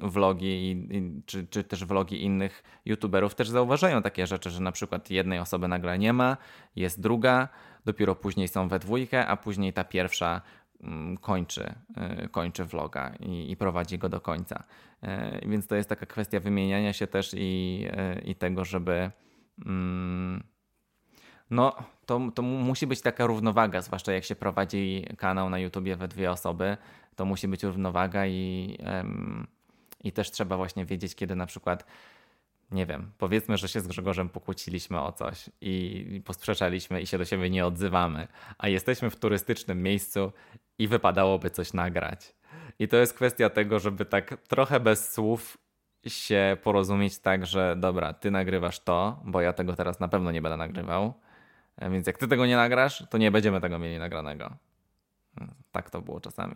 vlogi 0.00 0.88
czy, 1.26 1.46
czy 1.46 1.64
też 1.64 1.84
vlogi 1.84 2.22
innych 2.22 2.62
youtuberów 2.84 3.34
też 3.34 3.48
zauważają 3.48 4.02
takie 4.02 4.26
rzeczy, 4.26 4.50
że 4.50 4.60
na 4.60 4.72
przykład 4.72 5.10
jednej 5.10 5.38
osoby 5.38 5.68
nagle 5.68 5.98
nie 5.98 6.12
ma, 6.12 6.36
jest 6.76 7.00
druga, 7.00 7.48
dopiero 7.84 8.14
później 8.14 8.48
są 8.48 8.68
we 8.68 8.78
dwójkę, 8.78 9.26
a 9.26 9.36
później 9.36 9.72
ta 9.72 9.84
pierwsza 9.84 10.42
kończy, 11.20 11.74
y, 12.24 12.28
kończy 12.28 12.64
vloga 12.64 13.14
i, 13.20 13.50
i, 13.50 13.56
prowadzi 13.56 13.98
go 13.98 14.08
do 14.08 14.20
końca. 14.20 14.64
Y, 15.04 15.48
więc 15.48 15.66
to 15.66 15.76
jest 15.76 15.88
taka 15.88 16.06
kwestia 16.06 16.40
wymieniania 16.40 16.92
się 16.92 17.06
też 17.06 17.34
i, 17.36 17.84
y, 18.16 18.20
i 18.20 18.34
tego, 18.34 18.64
żeby. 18.64 19.10
Mm, 19.66 20.44
no, 21.50 21.72
to, 22.06 22.20
to 22.34 22.42
musi 22.42 22.86
być 22.86 23.00
taka 23.02 23.26
równowaga, 23.26 23.82
zwłaszcza 23.82 24.12
jak 24.12 24.24
się 24.24 24.36
prowadzi 24.36 25.04
kanał 25.18 25.50
na 25.50 25.58
YouTubie 25.58 25.96
we 25.96 26.08
dwie 26.08 26.30
osoby, 26.30 26.76
to 27.16 27.24
musi 27.24 27.48
być 27.48 27.62
równowaga 27.62 28.26
i, 28.26 28.78
i 30.04 30.12
też 30.12 30.30
trzeba 30.30 30.56
właśnie 30.56 30.84
wiedzieć, 30.84 31.14
kiedy 31.14 31.36
na 31.36 31.46
przykład 31.46 31.84
nie 32.70 32.86
wiem, 32.86 33.12
powiedzmy, 33.18 33.56
że 33.56 33.68
się 33.68 33.80
z 33.80 33.88
Grzegorzem 33.88 34.28
pokłóciliśmy 34.28 35.00
o 35.00 35.12
coś 35.12 35.50
i 35.60 36.22
posprzeczaliśmy 36.24 37.02
i 37.02 37.06
się 37.06 37.18
do 37.18 37.24
siebie 37.24 37.50
nie 37.50 37.66
odzywamy, 37.66 38.28
a 38.58 38.68
jesteśmy 38.68 39.10
w 39.10 39.16
turystycznym 39.16 39.82
miejscu 39.82 40.32
i 40.78 40.88
wypadałoby 40.88 41.50
coś 41.50 41.72
nagrać. 41.72 42.34
I 42.78 42.88
to 42.88 42.96
jest 42.96 43.14
kwestia 43.14 43.50
tego, 43.50 43.78
żeby 43.78 44.04
tak 44.04 44.36
trochę 44.48 44.80
bez 44.80 45.12
słów 45.12 45.58
się 46.06 46.56
porozumieć 46.62 47.18
tak, 47.18 47.46
że 47.46 47.76
dobra, 47.76 48.12
ty 48.12 48.30
nagrywasz 48.30 48.80
to, 48.80 49.22
bo 49.24 49.40
ja 49.40 49.52
tego 49.52 49.76
teraz 49.76 50.00
na 50.00 50.08
pewno 50.08 50.32
nie 50.32 50.42
będę 50.42 50.56
nagrywał, 50.56 51.14
więc 51.90 52.06
jak 52.06 52.18
ty 52.18 52.28
tego 52.28 52.46
nie 52.46 52.56
nagrasz, 52.56 53.04
to 53.10 53.18
nie 53.18 53.30
będziemy 53.30 53.60
tego 53.60 53.78
mieli 53.78 53.98
nagranego. 53.98 54.56
Tak 55.72 55.90
to 55.90 56.02
było 56.02 56.20
czasami. 56.20 56.54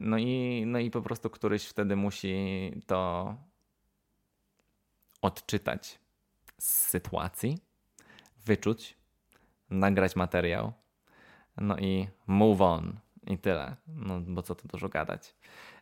No 0.00 0.18
i, 0.18 0.64
no 0.66 0.78
i 0.78 0.90
po 0.90 1.02
prostu 1.02 1.30
któryś 1.30 1.66
wtedy 1.66 1.96
musi 1.96 2.72
to 2.86 3.34
odczytać 5.22 5.98
z 6.58 6.88
sytuacji, 6.88 7.58
wyczuć, 8.44 8.96
nagrać 9.70 10.16
materiał, 10.16 10.72
no 11.56 11.78
i 11.78 12.08
move 12.26 12.60
on 12.60 13.00
i 13.26 13.38
tyle, 13.38 13.76
no 13.86 14.20
bo 14.20 14.42
co 14.42 14.54
tu 14.54 14.68
dużo 14.68 14.88
gadać. 14.88 15.34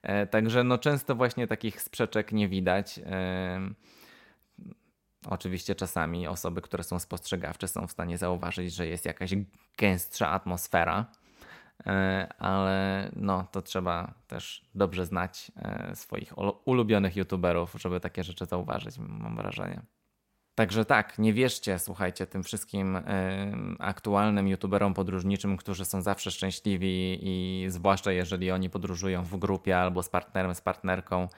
E, 0.03 0.27
także 0.27 0.65
no 0.65 0.79
często 0.79 1.15
właśnie 1.15 1.47
takich 1.47 1.83
sprzeczek 1.83 2.33
nie 2.33 2.49
widać. 2.49 3.01
E, 3.07 3.61
oczywiście 5.27 5.75
czasami 5.75 6.27
osoby, 6.27 6.63
które 6.63 6.85
są 6.85 6.99
spostrzegawcze 6.99 7.69
są 7.69 7.87
w 7.87 7.93
stanie 7.93 8.19
zauważyć, 8.19 8.75
że 8.75 8.87
jest 8.87 9.05
jakaś 9.05 9.35
gęstsza 9.79 10.29
atmosfera, 10.29 11.07
ale 12.39 13.11
no 13.17 13.47
to 13.53 13.63
trzeba 13.63 14.15
też 14.27 14.65
dobrze 14.75 15.07
znać 15.07 15.53
e, 15.57 15.97
swoich 15.97 16.33
ulubionych 16.65 17.17
youtuberów, 17.17 17.75
żeby 17.79 18.01
takie 18.01 18.25
rzeczy 18.25 18.47
zauważyć, 18.47 18.99
mam 18.99 19.37
wrażenie. 19.37 19.83
Także 20.61 20.85
tak, 20.85 21.19
nie 21.19 21.33
wierzcie, 21.33 21.79
słuchajcie, 21.79 22.27
tym 22.27 22.43
wszystkim 22.43 22.97
y, 22.97 23.03
aktualnym 23.79 24.49
youtuberom 24.49 24.95
podróżniczym, 24.95 25.57
którzy 25.57 25.85
są 25.85 26.03
zawsze 26.03 26.31
szczęśliwi 26.31 27.19
i 27.23 27.65
zwłaszcza 27.69 28.13
jeżeli 28.13 28.51
oni 28.51 28.71
podróżują 28.71 29.23
w 29.23 29.37
grupie 29.37 29.79
albo 29.79 30.03
z 30.03 30.09
partnerem, 30.09 30.55
z 30.55 30.61
partnerką. 30.61 31.29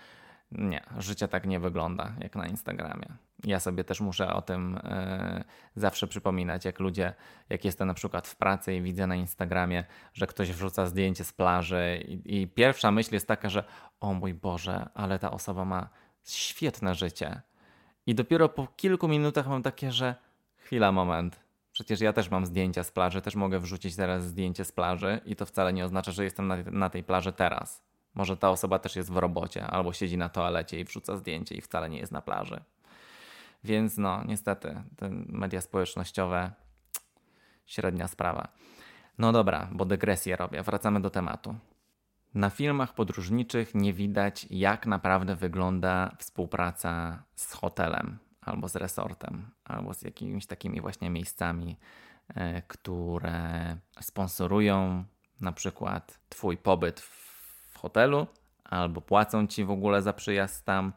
Nie, 0.53 0.83
życie 0.99 1.29
tak 1.29 1.47
nie 1.47 1.61
wygląda 1.61 2.13
jak 2.21 2.37
na 2.37 2.47
Instagramie. 2.47 3.07
Ja 3.45 3.61
sobie 3.61 3.85
też 3.85 4.01
muszę 4.01 4.35
o 4.35 4.43
tym 4.43 4.77
y, 4.77 5.45
zawsze 5.77 6.07
przypominać, 6.07 6.65
jak 6.65 6.81
ludzie, 6.81 7.15
jak 7.49 7.65
jestem 7.65 7.89
na 7.89 7.95
przykład 7.95 8.29
w 8.29 8.37
pracy 8.37 8.75
i 8.75 8.83
widzę 8.83 9.07
na 9.07 9.17
Instagramie, 9.17 9.85
że 10.15 10.27
ktoś 10.27 10.53
wrzuca 10.53 10.87
zdjęcie 10.87 11.25
z 11.25 11.33
plaży 11.33 12.05
i, 12.09 12.43
i 12.43 12.49
pierwsza 12.49 12.91
myśl 12.91 13.15
jest 13.15 13.29
taka, 13.29 13.49
że 13.49 13.65
o 14.01 14.15
mój 14.15 14.35
Boże, 14.35 14.89
ale 14.95 15.19
ta 15.19 15.31
osoba 15.31 15.65
ma 15.65 15.89
świetne 16.25 16.95
życie 16.95 17.43
i 18.07 18.15
dopiero 18.15 18.49
po 18.49 18.67
kilku 18.67 19.09
minutach 19.09 19.47
mam 19.47 19.63
takie, 19.63 19.93
że 19.93 20.15
chwila, 20.57 20.93
moment. 20.93 21.41
Przecież 21.73 22.01
ja 22.01 22.13
też 22.13 22.31
mam 22.31 22.47
zdjęcia 22.47 22.85
z 22.85 22.91
plaży, 22.91 23.23
też 23.23 23.35
mogę 23.35 23.61
wrzucić 23.61 23.97
teraz 23.97 24.25
zdjęcie 24.25 24.65
z 24.65 24.73
plaży 24.73 25.21
i 25.25 25.37
to 25.37 25.47
wcale 25.47 25.73
nie 25.73 25.85
oznacza, 25.85 26.13
że 26.13 26.25
jestem 26.25 26.47
na, 26.47 26.57
na 26.57 26.91
tej 26.91 27.05
plaży 27.05 27.33
teraz. 27.33 27.83
Może 28.15 28.37
ta 28.37 28.51
osoba 28.51 28.79
też 28.79 28.97
jest 28.97 29.13
w 29.13 29.17
robocie 29.17 29.67
albo 29.67 29.93
siedzi 29.93 30.19
na 30.19 30.29
toalecie 30.29 30.81
i 30.81 30.85
wrzuca 30.85 31.17
zdjęcie 31.17 31.55
i 31.55 31.61
wcale 31.61 31.91
nie 31.91 31.99
jest 31.99 32.13
na 32.13 32.23
plaży. 32.23 32.61
Więc 33.65 33.99
no, 33.99 34.25
niestety, 34.25 34.83
te 34.97 35.09
media 35.27 35.61
społecznościowe 35.61 36.53
średnia 37.67 38.09
sprawa. 38.09 38.49
No 39.19 39.33
dobra, 39.33 39.69
bo 39.73 39.85
dygresję 39.85 40.37
robię. 40.37 40.63
Wracamy 40.63 41.01
do 41.01 41.11
tematu. 41.11 41.55
Na 42.35 42.51
filmach 42.51 42.95
podróżniczych 42.95 43.75
nie 43.75 43.93
widać, 43.93 44.47
jak 44.51 44.87
naprawdę 44.87 45.37
wygląda 45.37 46.17
współpraca 46.19 47.23
z 47.35 47.53
hotelem, 47.53 48.19
albo 48.41 48.69
z 48.69 48.77
resortem, 48.77 49.51
albo 49.65 49.95
z 49.95 50.03
jakimiś 50.03 50.47
takimi 50.47 50.81
właśnie 50.81 51.11
miejscami, 51.11 51.77
e, 52.35 52.63
które 52.63 53.77
sponsorują 54.01 55.05
na 55.41 55.53
przykład 55.53 56.19
Twój 56.29 56.57
pobyt 56.57 57.01
w 57.01 57.79
hotelu, 57.79 58.27
albo 58.65 59.01
płacą 59.01 59.47
Ci 59.47 59.65
w 59.65 59.71
ogóle 59.71 60.03
za 60.03 60.13
przyjazd 60.13 60.65
tam, 60.65 60.93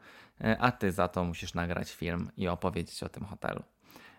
a 0.58 0.72
Ty 0.72 0.92
za 0.92 1.08
to 1.08 1.24
musisz 1.24 1.54
nagrać 1.54 1.92
film 1.92 2.30
i 2.36 2.48
opowiedzieć 2.48 3.02
o 3.02 3.08
tym 3.08 3.24
hotelu, 3.24 3.62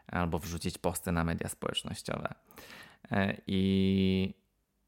albo 0.07 0.39
wrzucić 0.39 0.77
posty 0.77 1.11
na 1.11 1.23
media 1.23 1.49
społecznościowe. 1.49 2.33
E, 3.11 3.37
I 3.47 4.33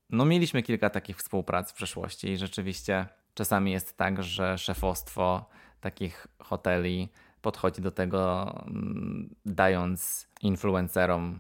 no, 0.09 0.25
mieliśmy 0.25 0.63
kilka 0.63 0.89
takich 0.89 1.17
współprac 1.17 1.71
w 1.71 1.74
przeszłości 1.74 2.27
i 2.29 2.38
rzeczywiście 2.38 3.05
czasami 3.33 3.71
jest 3.71 3.98
tak, 3.98 4.24
że 4.24 4.57
szefostwo 4.57 5.50
takich 5.81 6.27
hoteli 6.39 7.09
podchodzi 7.41 7.81
do 7.81 7.91
tego, 7.91 8.53
mm, 8.67 9.36
dając 9.45 10.27
influencerom 10.41 11.39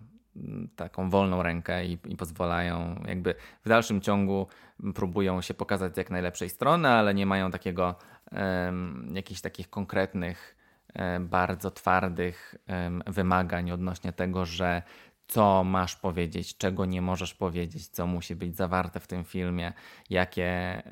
taką 0.75 1.09
wolną 1.09 1.43
rękę 1.43 1.85
i, 1.85 1.97
i, 2.05 2.17
pozwalają, 2.17 3.03
jakby 3.07 3.35
w 3.65 3.69
dalszym 3.69 4.01
ciągu 4.01 4.47
próbują 4.95 5.41
się 5.41 5.53
pokazać 5.53 5.97
jak 5.97 6.09
najlepszej 6.09 6.49
strony, 6.49 6.89
ale 6.89 7.13
nie 7.13 7.25
mają 7.25 7.51
takiego 7.51 7.95
um, 8.31 9.11
jakichś 9.13 9.41
takich 9.41 9.69
konkretnych, 9.69 10.55
um, 10.95 11.27
bardzo 11.27 11.71
twardych 11.71 12.55
um, 12.67 13.03
wymagań 13.07 13.71
odnośnie 13.71 14.13
tego, 14.13 14.45
że 14.45 14.81
co 15.27 15.63
masz 15.63 15.95
powiedzieć, 15.95 16.57
czego 16.57 16.85
nie 16.85 17.01
możesz 17.01 17.33
powiedzieć, 17.33 17.87
co 17.87 18.07
musi 18.07 18.35
być 18.35 18.55
zawarte 18.55 18.99
w 18.99 19.07
tym 19.07 19.23
filmie, 19.23 19.73
jakie 20.09 20.83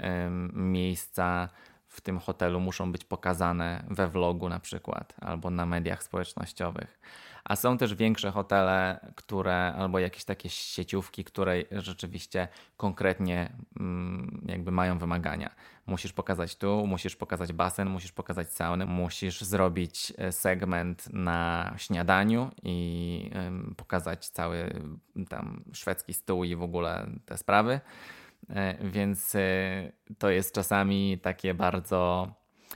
miejsca 0.54 1.50
w 1.88 2.02
tym 2.02 2.20
hotelu 2.20 2.60
muszą 2.60 2.92
być 2.92 3.04
pokazane 3.04 3.84
we 3.90 4.08
vlogu 4.08 4.50
na 4.50 4.60
przykład 4.60 5.14
albo 5.22 5.50
na 5.50 5.66
mediach 5.66 6.04
społecznościowych. 6.04 7.00
A 7.44 7.56
są 7.56 7.78
też 7.78 7.96
większe 7.96 8.32
hotele, 8.32 9.00
które 9.16 9.74
albo 9.74 10.00
jakieś 10.00 10.26
takie 10.26 10.50
sieciówki, 10.50 11.24
które 11.24 11.56
rzeczywiście 11.72 12.48
konkretnie 12.78 13.50
mm, 13.80 14.42
jakby 14.46 14.72
mają 14.72 15.00
wymagania. 15.00 15.56
Musisz 15.86 16.14
pokazać 16.14 16.56
tu, 16.56 16.88
musisz 16.88 17.16
pokazać 17.16 17.54
basen, 17.54 17.90
musisz 17.90 18.12
pokazać 18.12 18.54
saunę, 18.54 18.86
musisz 18.86 19.42
zrobić 19.42 20.14
e, 20.18 20.32
segment 20.32 21.14
na 21.14 21.74
śniadaniu 21.78 22.52
i 22.64 23.32
pokazać 23.78 24.30
cały 24.30 24.82
tam 25.30 25.64
szwedzki 25.74 26.14
stół 26.14 26.44
i 26.44 26.56
w 26.56 26.62
ogóle 26.62 27.08
te 27.26 27.38
sprawy. 27.38 27.80
E, 28.50 28.90
więc 28.90 29.36
e, 29.36 29.42
to 30.18 30.30
jest 30.30 30.56
czasami 30.56 31.20
takie 31.20 31.54
bardzo 31.54 32.28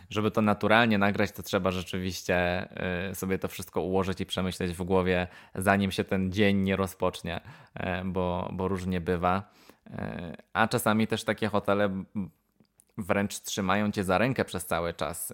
żeby 0.09 0.31
to 0.31 0.41
naturalnie 0.41 0.97
nagrać, 0.97 1.31
to 1.31 1.43
trzeba 1.43 1.71
rzeczywiście 1.71 2.67
y, 3.11 3.15
sobie 3.15 3.39
to 3.39 3.47
wszystko 3.47 3.81
ułożyć 3.81 4.21
i 4.21 4.25
przemyśleć 4.25 4.71
w 4.71 4.83
głowie, 4.83 5.27
zanim 5.55 5.91
się 5.91 6.03
ten 6.03 6.31
dzień 6.31 6.57
nie 6.57 6.75
rozpocznie, 6.75 7.41
bo, 8.05 8.49
bo 8.53 8.67
różnie 8.67 9.01
bywa. 9.01 9.51
A 10.53 10.67
czasami 10.67 11.07
też 11.07 11.23
takie 11.23 11.47
hotele 11.47 12.03
wręcz 12.97 13.39
trzymają 13.39 13.91
cię 13.91 14.03
za 14.03 14.17
rękę 14.17 14.45
przez 14.45 14.65
cały 14.65 14.93
czas. 14.93 15.33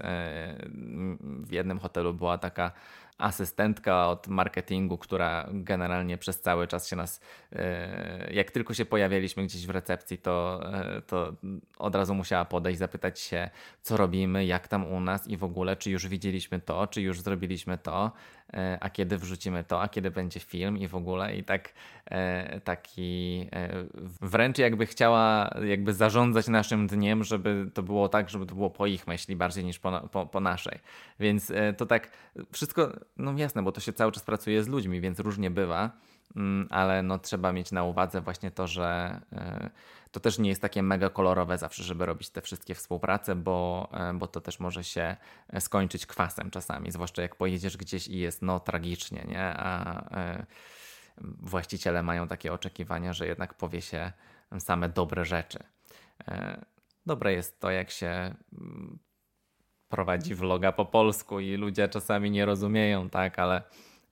W 1.21 1.51
jednym 1.51 1.79
hotelu 1.79 2.13
była 2.13 2.37
taka 2.37 2.71
asystentka 3.17 4.07
od 4.07 4.27
marketingu, 4.27 4.97
która 4.97 5.49
generalnie 5.51 6.17
przez 6.17 6.41
cały 6.41 6.67
czas 6.67 6.87
się 6.87 6.95
nas, 6.95 7.21
e, 7.51 8.33
jak 8.33 8.51
tylko 8.51 8.73
się 8.73 8.85
pojawialiśmy 8.85 9.43
gdzieś 9.43 9.67
w 9.67 9.69
recepcji, 9.69 10.17
to, 10.17 10.61
e, 10.73 11.01
to 11.01 11.33
od 11.77 11.95
razu 11.95 12.15
musiała 12.15 12.45
podejść, 12.45 12.79
zapytać 12.79 13.19
się, 13.19 13.49
co 13.81 13.97
robimy, 13.97 14.45
jak 14.45 14.67
tam 14.67 14.85
u 14.85 14.99
nas 14.99 15.27
i 15.27 15.37
w 15.37 15.43
ogóle, 15.43 15.75
czy 15.75 15.91
już 15.91 16.07
widzieliśmy 16.07 16.59
to, 16.59 16.87
czy 16.87 17.01
już 17.01 17.21
zrobiliśmy 17.21 17.77
to, 17.77 18.11
e, 18.53 18.77
a 18.81 18.89
kiedy 18.89 19.17
wrzucimy 19.17 19.63
to, 19.63 19.81
a 19.81 19.87
kiedy 19.87 20.11
będzie 20.11 20.39
film 20.39 20.77
i 20.77 20.87
w 20.87 20.95
ogóle. 20.95 21.35
I 21.35 21.43
tak 21.43 21.73
taki 22.63 23.49
wręcz 24.21 24.57
jakby 24.57 24.85
chciała 24.85 25.55
jakby 25.65 25.93
zarządzać 25.93 26.47
naszym 26.47 26.87
dniem, 26.87 27.23
żeby 27.23 27.71
to 27.73 27.83
było 27.83 28.09
tak, 28.09 28.29
żeby 28.29 28.45
to 28.45 28.55
było 28.55 28.69
po 28.69 28.87
ich 28.87 29.07
myśli 29.07 29.35
bardziej 29.35 29.65
niż 29.65 29.79
po, 29.79 30.09
po, 30.11 30.25
po 30.25 30.39
naszej. 30.39 30.79
Więc 31.19 31.51
to 31.77 31.85
tak 31.85 32.11
wszystko 32.51 32.91
no 33.17 33.33
jasne, 33.37 33.63
bo 33.63 33.71
to 33.71 33.81
się 33.81 33.93
cały 33.93 34.11
czas 34.11 34.23
pracuje 34.23 34.63
z 34.63 34.67
ludźmi, 34.67 35.01
więc 35.01 35.19
różnie 35.19 35.51
bywa, 35.51 35.91
mm, 36.35 36.67
ale 36.69 37.03
no 37.03 37.19
trzeba 37.19 37.53
mieć 37.53 37.71
na 37.71 37.83
uwadze 37.83 38.21
właśnie 38.21 38.51
to, 38.51 38.67
że 38.67 39.21
e, 39.31 39.69
to 40.11 40.19
też 40.19 40.39
nie 40.39 40.49
jest 40.49 40.61
takie 40.61 40.83
mega 40.83 41.09
kolorowe 41.09 41.57
zawsze, 41.57 41.83
żeby 41.83 42.05
robić 42.05 42.29
te 42.29 42.41
wszystkie 42.41 42.75
współprace, 42.75 43.35
bo, 43.35 43.89
e, 43.93 44.13
bo 44.13 44.27
to 44.27 44.41
też 44.41 44.59
może 44.59 44.83
się 44.83 45.15
e, 45.49 45.61
skończyć 45.61 46.05
kwasem 46.05 46.51
czasami, 46.51 46.91
zwłaszcza 46.91 47.21
jak 47.21 47.35
pojedziesz 47.35 47.77
gdzieś 47.77 48.07
i 48.07 48.17
jest 48.17 48.41
no 48.41 48.59
tragicznie, 48.59 49.25
nie? 49.27 49.43
A 49.43 50.03
właściciele 51.21 52.03
mają 52.03 52.27
takie 52.27 52.53
oczekiwania, 52.53 53.13
że 53.13 53.27
jednak 53.27 53.53
powie 53.53 53.81
się 53.81 54.11
same 54.59 54.89
dobre 54.89 55.25
rzeczy. 55.25 55.59
Dobre 57.05 57.33
jest 57.33 57.59
to, 57.59 57.71
jak 57.71 57.91
się 57.91 58.35
mm, 58.53 58.99
prowadzi 59.89 60.35
vloga 60.35 60.71
po 60.71 60.85
polsku 60.85 61.39
i 61.39 61.55
ludzie 61.55 61.89
czasami 61.89 62.31
nie 62.31 62.45
rozumieją, 62.45 63.09
tak, 63.09 63.39
ale 63.39 63.61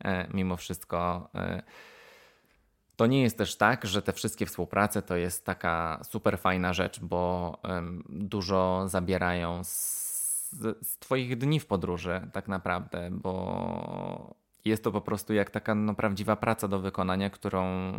e, 0.04 0.28
mimo 0.34 0.58
wszystko 0.58 1.30
e, 1.36 1.64
to 2.96 3.06
nie 3.06 3.22
jest 3.22 3.38
też 3.38 3.56
tak, 3.56 3.86
że 3.86 4.02
te 4.02 4.14
wszystkie 4.14 4.46
współprace 4.46 5.02
to 5.02 5.16
jest 5.16 5.46
taka 5.46 6.02
super 6.04 6.40
fajna 6.40 6.74
rzecz, 6.74 7.00
bo 7.00 7.58
dużo 8.10 8.84
zabierają 8.88 9.64
z, 9.64 10.52
z 10.82 10.98
Twoich 10.98 11.38
dni 11.38 11.60
w 11.60 11.66
podróży, 11.66 12.30
tak 12.34 12.48
naprawdę, 12.48 13.10
bo 13.12 14.45
jest 14.66 14.84
to 14.84 14.92
po 14.92 15.02
prostu 15.02 15.34
jak 15.34 15.50
taka 15.50 15.76
no, 15.76 15.96
prawdziwa 15.96 16.36
praca 16.36 16.68
do 16.68 16.80
wykonania, 16.80 17.30
którą, 17.30 17.94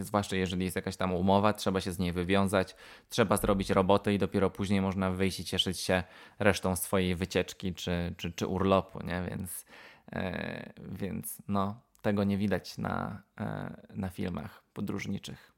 zwłaszcza 0.00 0.36
jeżeli 0.36 0.64
jest 0.64 0.76
jakaś 0.76 0.96
tam 0.96 1.14
umowa, 1.14 1.52
trzeba 1.52 1.80
się 1.80 1.92
z 1.92 1.98
niej 1.98 2.12
wywiązać, 2.12 2.76
trzeba 3.08 3.36
zrobić 3.36 3.70
robotę 3.70 4.14
i 4.14 4.18
dopiero 4.18 4.50
później 4.50 4.80
można 4.80 5.10
wyjść 5.10 5.40
i 5.40 5.44
cieszyć 5.44 5.80
się 5.80 6.02
resztą 6.38 6.76
swojej 6.76 7.16
wycieczki 7.16 7.74
czy, 7.74 8.14
czy, 8.16 8.32
czy 8.32 8.46
urlopu, 8.46 9.06
nie? 9.06 9.22
Więc, 9.30 9.66
e, 10.12 10.72
więc 10.78 11.38
no, 11.48 11.80
tego 12.02 12.24
nie 12.24 12.38
widać 12.38 12.78
na, 12.78 13.22
e, 13.40 13.76
na 13.94 14.08
filmach 14.08 14.62
podróżniczych. 14.72 15.52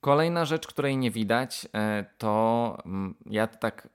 Kolejna 0.00 0.44
rzecz, 0.44 0.66
której 0.66 0.96
nie 0.96 1.10
widać, 1.10 1.68
e, 1.74 2.04
to 2.18 2.78
mm, 2.86 3.14
ja 3.26 3.46
tak, 3.46 3.88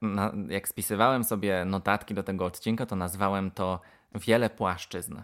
jak 0.50 0.68
spisywałem 0.68 1.24
sobie 1.24 1.66
notatki 1.66 2.14
do 2.14 2.24
tego 2.24 2.46
odcinka, 2.46 2.86
to 2.86 2.96
nazwałem 2.96 3.52
to 3.52 3.82
wiele 4.16 4.50
płaszczyzn. 4.50 5.16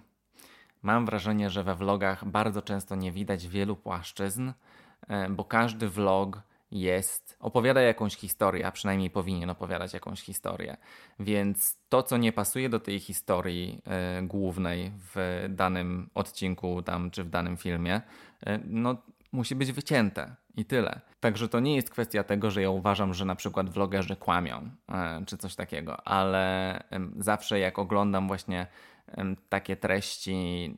Mam 0.81 1.05
wrażenie, 1.05 1.49
że 1.49 1.63
we 1.63 1.75
vlogach 1.75 2.25
bardzo 2.25 2.61
często 2.61 2.95
nie 2.95 3.11
widać 3.11 3.47
wielu 3.47 3.75
płaszczyzn, 3.75 4.51
e, 5.07 5.29
bo 5.29 5.45
każdy 5.45 5.89
vlog 5.89 6.41
jest, 6.71 7.37
opowiada 7.39 7.81
jakąś 7.81 8.15
historię, 8.15 8.67
a 8.67 8.71
przynajmniej 8.71 9.09
powinien 9.09 9.49
opowiadać 9.49 9.93
jakąś 9.93 10.21
historię. 10.21 10.77
Więc 11.19 11.77
to, 11.89 12.03
co 12.03 12.17
nie 12.17 12.31
pasuje 12.33 12.69
do 12.69 12.79
tej 12.79 12.99
historii 12.99 13.81
y, 14.21 14.27
głównej 14.27 14.91
w 15.15 15.45
danym 15.49 16.09
odcinku 16.15 16.81
tam, 16.81 17.11
czy 17.11 17.23
w 17.23 17.29
danym 17.29 17.57
filmie, 17.57 18.01
y, 18.47 18.59
no 18.65 18.95
musi 19.31 19.55
być 19.55 19.71
wycięte 19.71 20.35
i 20.55 20.65
tyle. 20.65 21.01
Także 21.19 21.49
to 21.49 21.59
nie 21.59 21.75
jest 21.75 21.89
kwestia 21.89 22.23
tego, 22.23 22.51
że 22.51 22.61
ja 22.61 22.69
uważam, 22.69 23.13
że 23.13 23.25
na 23.25 23.35
przykład 23.35 23.69
vlogerzy 23.69 24.15
kłamią, 24.15 24.69
y, 25.21 25.25
czy 25.25 25.37
coś 25.37 25.55
takiego, 25.55 26.07
ale 26.07 26.83
zawsze 27.19 27.59
jak 27.59 27.79
oglądam 27.79 28.27
właśnie 28.27 28.67
takie 29.49 29.75
treści. 29.75 30.77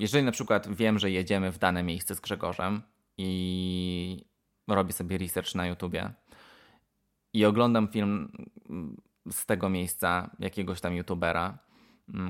Jeżeli 0.00 0.24
na 0.24 0.32
przykład 0.32 0.74
wiem, 0.74 0.98
że 0.98 1.10
jedziemy 1.10 1.52
w 1.52 1.58
dane 1.58 1.82
miejsce 1.82 2.14
z 2.14 2.20
Grzegorzem 2.20 2.82
i 3.18 4.26
robię 4.68 4.92
sobie 4.92 5.18
research 5.18 5.54
na 5.54 5.66
YouTubie 5.66 6.10
i 7.34 7.44
oglądam 7.44 7.88
film 7.88 8.32
z 9.30 9.46
tego 9.46 9.68
miejsca 9.68 10.30
jakiegoś 10.38 10.80
tam 10.80 10.94
YouTubera, 10.94 11.46
mm, 11.46 11.58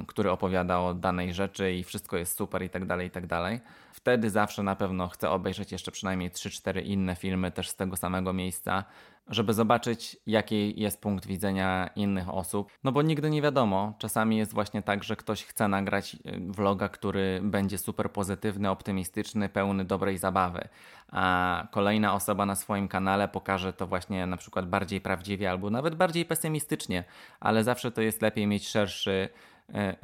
który 0.07 0.31
opowiada 0.31 0.81
o 0.81 0.95
danej 0.95 1.35
rzeczy 1.35 1.73
i 1.73 1.85
wszystko 1.85 2.17
jest 2.17 2.37
super 2.37 2.63
i 2.63 2.71
tak 2.71 2.87
dalej, 2.87 3.09
i 3.09 3.11
tak 3.11 3.27
dalej. 3.27 3.61
Wtedy 3.93 4.31
zawsze 4.31 4.63
na 4.63 4.77
pewno 4.77 5.09
chcę 5.09 5.31
obejrzeć 5.31 5.73
jeszcze 5.73 5.93
przynajmniej 5.93 6.31
3-4 6.31 6.85
inne 6.85 7.17
filmy 7.17 7.51
też 7.51 7.69
z 7.69 7.75
tego 7.75 7.97
samego 7.97 8.33
miejsca, 8.33 8.85
żeby 9.29 9.55
zobaczyć, 9.55 10.17
jaki 10.27 10.81
jest 10.81 11.01
punkt 11.01 11.27
widzenia 11.27 11.91
innych 11.97 12.29
osób. 12.29 12.71
No 12.85 12.93
bo 12.93 13.03
nigdy 13.03 13.31
nie 13.31 13.43
wiadomo. 13.43 13.95
Czasami 13.99 14.37
jest 14.37 14.55
właśnie 14.55 14.83
tak, 14.83 15.05
że 15.05 15.17
ktoś 15.17 15.45
chce 15.45 15.69
nagrać 15.69 16.15
y, 16.15 16.19
vloga, 16.53 16.89
który 16.89 17.41
będzie 17.43 17.79
super 17.79 18.13
pozytywny, 18.13 18.71
optymistyczny, 18.71 19.49
pełny 19.49 19.85
dobrej 19.85 20.19
zabawy, 20.19 20.69
a 21.09 21.67
kolejna 21.71 22.15
osoba 22.15 22.47
na 22.47 22.55
swoim 22.55 22.89
kanale 22.89 23.29
pokaże 23.29 23.73
to 23.73 23.87
właśnie 23.87 24.27
na 24.27 24.37
przykład 24.37 24.69
bardziej 24.69 25.01
prawdziwie 25.01 25.51
albo 25.51 25.71
nawet 25.71 25.95
bardziej 25.95 26.25
pesymistycznie, 26.25 27.05
ale 27.41 27.65
zawsze 27.65 27.91
to 27.91 28.03
jest 28.03 28.23
lepiej 28.23 28.47
mieć 28.47 28.69
szerszy 28.69 29.29
y, 29.69 29.79
y, 29.79 29.97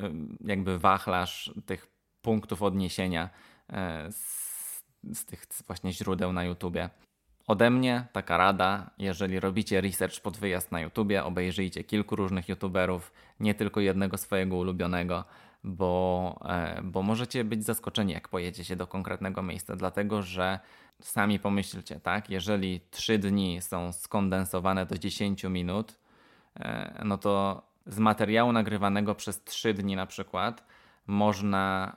jakby 0.44 0.78
wachlarz 0.78 1.54
tych 1.66 1.86
punktów 2.22 2.62
odniesienia 2.62 3.30
z, 4.10 4.82
z 5.14 5.24
tych 5.24 5.46
właśnie 5.66 5.92
źródeł 5.92 6.32
na 6.32 6.44
YouTubie. 6.44 6.90
Ode 7.52 7.70
mnie 7.70 8.06
taka 8.12 8.36
rada, 8.36 8.90
jeżeli 8.98 9.40
robicie 9.40 9.80
research 9.80 10.20
pod 10.20 10.36
wyjazd 10.36 10.72
na 10.72 10.80
YouTubie, 10.80 11.24
obejrzyjcie 11.24 11.84
kilku 11.84 12.16
różnych 12.16 12.48
YouTuberów, 12.48 13.12
nie 13.40 13.54
tylko 13.54 13.80
jednego 13.80 14.18
swojego 14.18 14.56
ulubionego, 14.56 15.24
bo, 15.64 16.40
e, 16.44 16.82
bo 16.82 17.02
możecie 17.02 17.44
być 17.44 17.64
zaskoczeni, 17.64 18.12
jak 18.12 18.28
pojedziecie 18.28 18.76
do 18.76 18.86
konkretnego 18.86 19.42
miejsca, 19.42 19.76
dlatego 19.76 20.22
że 20.22 20.60
sami 21.00 21.38
pomyślcie, 21.38 22.00
tak, 22.00 22.30
jeżeli 22.30 22.80
trzy 22.90 23.18
dni 23.18 23.62
są 23.62 23.92
skondensowane 23.92 24.86
do 24.86 24.98
10 24.98 25.44
minut, 25.44 25.98
e, 26.56 27.02
no 27.04 27.18
to 27.18 27.62
z 27.86 27.98
materiału 27.98 28.52
nagrywanego 28.52 29.14
przez 29.14 29.44
3 29.44 29.74
dni 29.74 29.96
na 29.96 30.06
przykład 30.06 30.64
można 31.06 31.96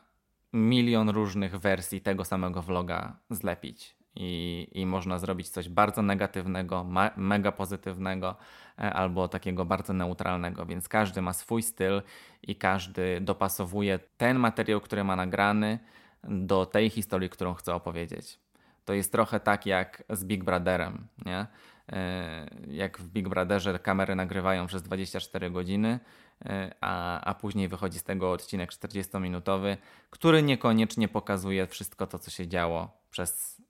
milion 0.53 1.09
różnych 1.09 1.59
wersji 1.59 2.01
tego 2.01 2.25
samego 2.25 2.61
vloga 2.61 3.17
zlepić 3.29 3.94
i, 4.15 4.67
i 4.71 4.85
można 4.85 5.19
zrobić 5.19 5.49
coś 5.49 5.69
bardzo 5.69 6.01
negatywnego, 6.01 6.85
mega 7.17 7.51
pozytywnego 7.51 8.35
e, 8.79 8.93
albo 8.93 9.27
takiego 9.27 9.65
bardzo 9.65 9.93
neutralnego, 9.93 10.65
więc 10.65 10.89
każdy 10.89 11.21
ma 11.21 11.33
swój 11.33 11.63
styl 11.63 12.01
i 12.43 12.55
każdy 12.55 13.21
dopasowuje 13.21 13.99
ten 14.17 14.39
materiał, 14.39 14.81
który 14.81 15.03
ma 15.03 15.15
nagrany 15.15 15.79
do 16.23 16.65
tej 16.65 16.89
historii, 16.89 17.29
którą 17.29 17.53
chce 17.53 17.75
opowiedzieć. 17.75 18.39
To 18.85 18.93
jest 18.93 19.11
trochę 19.11 19.39
tak 19.39 19.65
jak 19.65 20.03
z 20.09 20.25
Big 20.25 20.43
Brotherem, 20.43 21.07
nie? 21.25 21.47
E, 21.91 22.49
jak 22.67 22.97
w 22.99 23.07
Big 23.07 23.29
Brotherze 23.29 23.79
kamery 23.79 24.15
nagrywają 24.15 24.67
przez 24.67 24.83
24 24.83 25.51
godziny, 25.51 25.99
e, 26.45 26.75
a, 26.81 27.21
a 27.21 27.33
później 27.33 27.67
wychodzi 27.67 27.99
z 27.99 28.03
tego 28.03 28.31
odcinek 28.31 28.71
40-minutowy, 28.71 29.77
który 30.09 30.43
niekoniecznie 30.43 31.07
pokazuje 31.07 31.67
wszystko 31.67 32.07
to, 32.07 32.19
co 32.19 32.31
się 32.31 32.47
działo 32.47 32.97
przez 33.11 33.61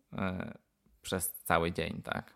przez 1.02 1.34
cały 1.34 1.72
dzień, 1.72 2.02
tak. 2.04 2.34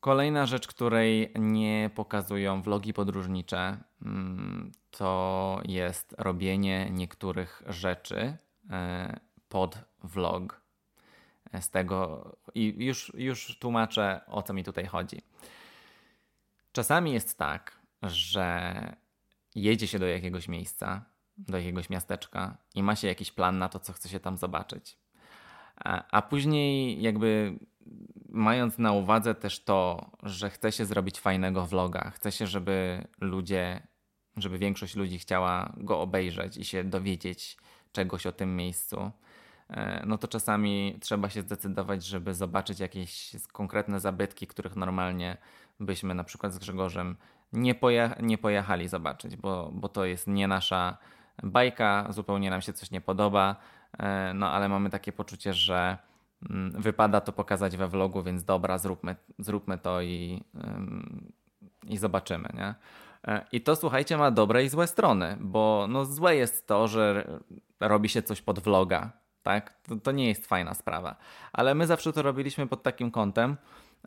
Kolejna 0.00 0.46
rzecz, 0.46 0.66
której 0.66 1.32
nie 1.38 1.90
pokazują 1.94 2.62
vlogi 2.62 2.92
podróżnicze, 2.92 3.76
mm, 4.02 4.72
to 4.90 5.60
jest 5.64 6.14
robienie 6.18 6.90
niektórych 6.90 7.62
rzeczy 7.66 8.36
e, 8.70 9.20
pod 9.48 9.78
vlog. 10.04 10.60
E, 11.52 11.62
z 11.62 11.70
tego 11.70 12.24
i 12.54 12.74
już, 12.78 13.12
już 13.14 13.58
tłumaczę 13.58 14.20
o 14.26 14.42
co 14.42 14.52
mi 14.52 14.64
tutaj 14.64 14.86
chodzi. 14.86 15.22
Czasami 16.72 17.12
jest 17.12 17.38
tak, 17.38 17.78
że 18.02 18.72
jedzie 19.54 19.86
się 19.86 19.98
do 19.98 20.06
jakiegoś 20.06 20.48
miejsca, 20.48 21.04
do 21.38 21.58
jakiegoś 21.58 21.90
miasteczka 21.90 22.56
i 22.74 22.82
ma 22.82 22.96
się 22.96 23.08
jakiś 23.08 23.32
plan 23.32 23.58
na 23.58 23.68
to, 23.68 23.80
co 23.80 23.92
chce 23.92 24.08
się 24.08 24.20
tam 24.20 24.36
zobaczyć. 24.36 24.98
A, 25.84 26.22
później 26.22 27.02
jakby 27.02 27.58
mając 28.28 28.78
na 28.78 28.92
uwadze 28.92 29.34
też 29.34 29.64
to, 29.64 30.10
że 30.22 30.50
chce 30.50 30.72
się 30.72 30.84
zrobić 30.84 31.20
fajnego 31.20 31.66
vloga, 31.66 32.10
chce 32.10 32.32
się, 32.32 32.46
żeby 32.46 33.06
ludzie, 33.20 33.86
żeby 34.36 34.58
większość 34.58 34.96
ludzi 34.96 35.18
chciała 35.18 35.72
go 35.76 36.00
obejrzeć 36.00 36.56
i 36.56 36.64
się 36.64 36.84
dowiedzieć 36.84 37.56
czegoś 37.92 38.26
o 38.26 38.32
tym 38.32 38.56
miejscu, 38.56 39.10
e, 39.70 40.02
no 40.06 40.18
to 40.18 40.28
czasami 40.28 40.98
trzeba 41.00 41.30
się 41.30 41.42
zdecydować, 41.42 42.04
żeby 42.04 42.34
zobaczyć 42.34 42.80
jakieś 42.80 43.32
konkretne 43.52 44.00
zabytki, 44.00 44.46
których 44.46 44.76
normalnie 44.76 45.36
byśmy 45.80 46.14
na 46.14 46.24
przykład 46.24 46.52
z 46.52 46.58
Grzegorzem 46.58 47.16
nie, 47.52 47.74
poje 47.74 48.14
nie 48.20 48.38
pojechali 48.38 48.88
zobaczyć, 48.88 49.36
bo, 49.36 49.70
bo 49.72 49.88
to 49.88 50.04
jest 50.04 50.26
nie 50.26 50.48
nasza 50.48 50.98
bajka, 51.42 52.06
zupełnie 52.10 52.50
nam 52.50 52.60
się 52.60 52.72
coś 52.72 52.90
nie 52.90 53.00
podoba, 53.00 53.56
e, 53.98 54.32
no 54.34 54.50
ale 54.50 54.68
mamy 54.68 54.90
takie 54.90 55.12
poczucie, 55.12 55.54
że 55.54 55.98
mm, 56.50 56.82
wypada 56.82 57.20
to 57.20 57.32
pokazać 57.32 57.76
we 57.76 57.88
vlogu, 57.88 58.22
więc 58.22 58.44
dobra, 58.44 58.78
zróbmy, 58.78 59.16
zróbmy 59.38 59.78
to 59.78 60.02
i, 60.02 60.44
i 61.88 61.96
zobaczymy, 61.96 62.48
nie? 62.54 62.74
E, 63.26 63.46
I 63.52 63.60
to 63.60 63.76
słuchajcie 63.76 64.16
ma 64.16 64.30
dobre 64.30 64.64
i 64.64 64.68
złe 64.68 64.86
strony, 64.86 65.36
bo 65.40 65.86
no 65.88 66.04
złe 66.04 66.36
jest 66.36 66.66
to, 66.66 66.88
że 66.88 67.28
robi 67.80 68.08
się 68.08 68.22
coś 68.22 68.42
pod 68.42 68.58
vloga, 68.58 69.12
tak? 69.42 69.78
To, 69.82 69.96
to 69.96 70.12
nie 70.12 70.28
jest 70.28 70.46
fajna 70.46 70.74
sprawa. 70.74 71.16
Ale 71.52 71.74
my 71.74 71.86
zawsze 71.86 72.12
to 72.12 72.22
robiliśmy 72.22 72.66
pod 72.66 72.82
takim 72.82 73.10
kątem, 73.10 73.56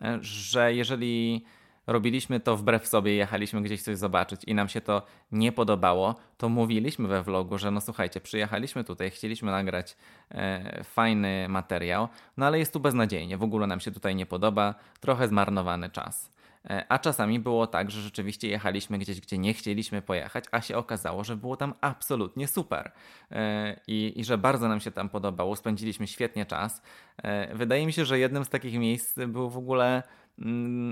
e, 0.02 0.18
że 0.22 0.74
jeżeli 0.74 1.46
robiliśmy 1.90 2.40
to 2.40 2.58
wbrew 2.58 2.88
sobie, 2.88 3.16
jechaliśmy 3.16 3.62
gdzieś 3.62 3.82
coś 3.82 3.98
zobaczyć 3.98 4.44
i 4.44 4.54
nam 4.54 4.70
się 4.70 4.82
to 4.82 5.02
nie 5.32 5.52
podobało, 5.52 6.16
to 6.38 6.50
mówiliśmy 6.50 7.08
we 7.08 7.24
vlogu, 7.24 7.58
że 7.58 7.72
no 7.72 7.82
słuchajcie, 7.82 8.22
przyjechaliśmy 8.22 8.84
tutaj, 8.84 9.12
chcieliśmy 9.12 9.52
nagrać 9.52 9.98
e, 10.32 10.84
fajny 10.84 11.50
materiał, 11.50 12.08
no 12.38 12.46
ale 12.46 12.60
jest 12.60 12.74
tu 12.74 12.80
beznadziejnie, 12.80 13.38
w 13.38 13.44
ogóle 13.44 13.68
nam 13.68 13.80
się 13.80 13.92
tutaj 13.92 14.16
nie 14.16 14.26
podoba, 14.26 14.76
trochę 15.00 15.28
zmarnowany 15.28 15.90
czas. 15.90 16.32
E, 16.66 16.86
a 16.90 17.00
czasami 17.00 17.40
było 17.40 17.68
tak, 17.68 17.92
że 17.92 18.02
rzeczywiście 18.02 18.48
jechaliśmy 18.48 18.98
gdzieś, 18.98 19.22
gdzie 19.22 19.38
nie 19.38 19.54
chcieliśmy 19.54 20.02
pojechać, 20.02 20.46
a 20.52 20.62
się 20.62 20.78
okazało, 20.78 21.24
że 21.24 21.36
było 21.38 21.58
tam 21.58 21.74
absolutnie 21.82 22.48
super 22.48 22.92
e, 23.32 23.80
i, 23.88 24.14
i 24.16 24.24
że 24.24 24.38
bardzo 24.38 24.68
nam 24.68 24.80
się 24.80 24.92
tam 24.92 25.10
podobało. 25.10 25.56
Spędziliśmy 25.56 26.08
świetnie 26.08 26.46
czas. 26.46 26.82
E, 27.18 27.56
wydaje 27.56 27.86
mi 27.86 27.94
się, 27.94 28.06
że 28.06 28.20
jednym 28.20 28.46
z 28.46 28.50
takich 28.50 28.80
miejsc 28.80 29.20
był 29.28 29.50
w 29.50 29.58
ogóle 29.58 30.04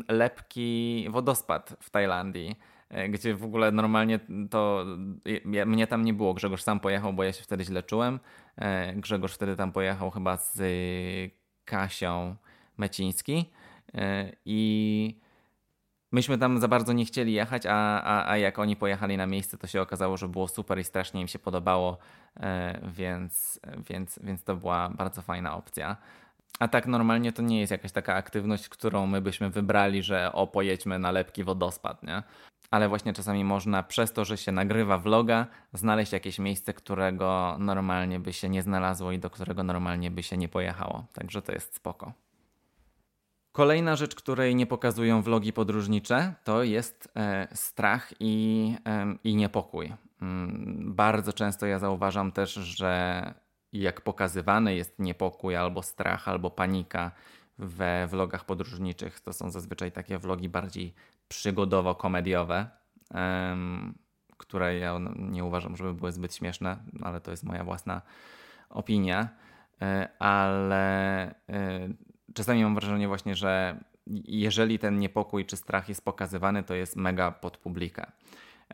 lepki 0.09 1.07
wodospad 1.09 1.75
w 1.79 1.89
Tajlandii 1.89 2.55
gdzie 3.09 3.35
w 3.35 3.43
ogóle 3.43 3.71
normalnie 3.71 4.19
to 4.49 4.85
ja, 5.51 5.65
mnie 5.65 5.87
tam 5.87 6.05
nie 6.05 6.13
było. 6.13 6.33
Grzegorz 6.33 6.63
sam 6.63 6.79
pojechał, 6.79 7.13
bo 7.13 7.23
ja 7.23 7.33
się 7.33 7.43
wtedy 7.43 7.63
źle 7.63 7.83
czułem. 7.83 8.19
Grzegorz 8.95 9.33
wtedy 9.33 9.55
tam 9.55 9.71
pojechał 9.71 10.11
chyba 10.11 10.37
z 10.37 10.61
Kasią 11.65 12.35
Meciński 12.77 13.45
i 14.45 15.19
Myśmy 16.11 16.37
tam 16.37 16.59
za 16.59 16.67
bardzo 16.67 16.93
nie 16.93 17.05
chcieli 17.05 17.33
jechać, 17.33 17.65
a, 17.65 18.01
a, 18.03 18.31
a 18.31 18.37
jak 18.37 18.59
oni 18.59 18.75
pojechali 18.75 19.17
na 19.17 19.25
miejsce, 19.27 19.57
to 19.57 19.67
się 19.67 19.81
okazało, 19.81 20.17
że 20.17 20.27
było 20.27 20.47
super 20.47 20.79
i 20.79 20.83
strasznie 20.83 21.21
im 21.21 21.27
się 21.27 21.39
podobało, 21.39 21.97
e, 22.39 22.79
więc, 22.87 23.59
więc, 23.89 24.19
więc 24.23 24.43
to 24.43 24.55
była 24.55 24.89
bardzo 24.89 25.21
fajna 25.21 25.55
opcja. 25.55 25.97
A 26.59 26.67
tak 26.67 26.87
normalnie 26.87 27.31
to 27.31 27.41
nie 27.41 27.59
jest 27.59 27.71
jakaś 27.71 27.91
taka 27.91 28.15
aktywność, 28.15 28.69
którą 28.69 29.07
my 29.07 29.21
byśmy 29.21 29.49
wybrali, 29.49 30.03
że 30.03 30.31
o, 30.33 30.47
pojedźmy 30.47 30.99
na 30.99 31.11
lepki 31.11 31.43
wodospad, 31.43 32.03
nie? 32.03 32.23
Ale 32.71 32.89
właśnie 32.89 33.13
czasami 33.13 33.43
można 33.43 33.83
przez 33.83 34.13
to, 34.13 34.25
że 34.25 34.37
się 34.37 34.51
nagrywa 34.51 34.97
vloga, 34.97 35.47
znaleźć 35.73 36.11
jakieś 36.11 36.39
miejsce, 36.39 36.73
którego 36.73 37.57
normalnie 37.59 38.19
by 38.19 38.33
się 38.33 38.49
nie 38.49 38.61
znalazło 38.61 39.11
i 39.11 39.19
do 39.19 39.29
którego 39.29 39.63
normalnie 39.63 40.11
by 40.11 40.23
się 40.23 40.37
nie 40.37 40.49
pojechało. 40.49 41.05
Także 41.13 41.41
to 41.41 41.51
jest 41.51 41.75
spoko. 41.75 42.13
Kolejna 43.51 43.95
rzecz, 43.95 44.15
której 44.15 44.55
nie 44.55 44.65
pokazują 44.65 45.21
vlogi 45.21 45.53
podróżnicze, 45.53 46.33
to 46.43 46.63
jest 46.63 47.11
e, 47.15 47.47
strach 47.53 48.13
i, 48.19 48.75
e, 48.85 49.15
i 49.23 49.35
niepokój. 49.35 49.93
Mm, 50.21 50.95
bardzo 50.95 51.33
często 51.33 51.65
ja 51.65 51.79
zauważam 51.79 52.31
też, 52.31 52.53
że 52.53 53.33
jak 53.73 54.01
pokazywany 54.01 54.75
jest 54.75 54.99
niepokój 54.99 55.55
albo 55.55 55.83
strach, 55.83 56.27
albo 56.27 56.51
panika 56.51 57.11
we 57.57 58.07
vlogach 58.07 58.45
podróżniczych, 58.45 59.19
to 59.19 59.33
są 59.33 59.49
zazwyczaj 59.49 59.91
takie 59.91 60.17
vlogi 60.17 60.49
bardziej 60.49 60.93
przygodowo-komediowe, 61.29 62.65
które 64.37 64.77
ja 64.77 64.99
nie 65.15 65.43
uważam, 65.43 65.77
żeby 65.77 65.93
były 65.93 66.11
zbyt 66.11 66.35
śmieszne, 66.35 66.77
ale 67.01 67.21
to 67.21 67.31
jest 67.31 67.43
moja 67.43 67.63
własna 67.63 68.01
opinia. 68.69 69.29
E, 69.81 70.09
ale 70.19 71.25
e, 71.49 71.89
czasami 72.33 72.63
mam 72.63 72.75
wrażenie 72.75 73.07
właśnie, 73.07 73.35
że 73.35 73.79
jeżeli 74.27 74.79
ten 74.79 74.99
niepokój 74.99 75.45
czy 75.45 75.57
strach 75.57 75.89
jest 75.89 76.05
pokazywany, 76.05 76.63
to 76.63 76.75
jest 76.75 76.95
mega 76.95 77.31
pod 77.31 77.57
publikę. 77.57 78.11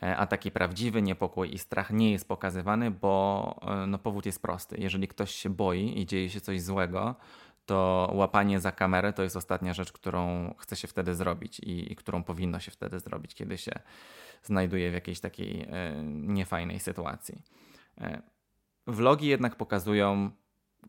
E, 0.02 0.18
a 0.18 0.28
taki 0.28 0.52
prawdziwy 0.52 1.02
niepokój 1.02 1.54
i 1.54 1.58
strach 1.58 1.92
nie 1.92 2.12
jest 2.12 2.28
pokazywany, 2.28 2.92
bo 2.92 3.56
e, 3.62 3.88
no, 3.88 4.00
powód 4.00 4.26
jest 4.26 4.42
prosty. 4.42 4.76
Jeżeli 4.80 5.08
ktoś 5.08 5.32
się 5.32 5.50
boi 5.50 6.00
i 6.00 6.06
dzieje 6.06 6.30
się 6.30 6.42
coś 6.42 6.62
złego, 6.62 7.16
to 7.66 8.12
łapanie 8.14 8.60
za 8.60 8.72
kamerę 8.72 9.14
to 9.14 9.24
jest 9.24 9.36
ostatnia 9.36 9.74
rzecz, 9.74 9.92
którą 9.92 10.54
chce 10.58 10.76
się 10.76 10.88
wtedy 10.88 11.16
zrobić 11.16 11.60
i, 11.60 11.92
i 11.92 11.96
którą 11.96 12.24
powinno 12.24 12.60
się 12.60 12.72
wtedy 12.72 13.00
zrobić, 13.00 13.36
kiedy 13.36 13.58
się 13.58 13.72
znajduje 14.44 14.92
w 14.92 14.94
jakiejś 14.94 15.20
takiej 15.20 15.62
e, 15.62 16.04
niefajnej 16.14 16.80
sytuacji. 16.80 17.42
Vlogi 18.88 19.28
jednak 19.28 19.56
pokazują 19.56 20.32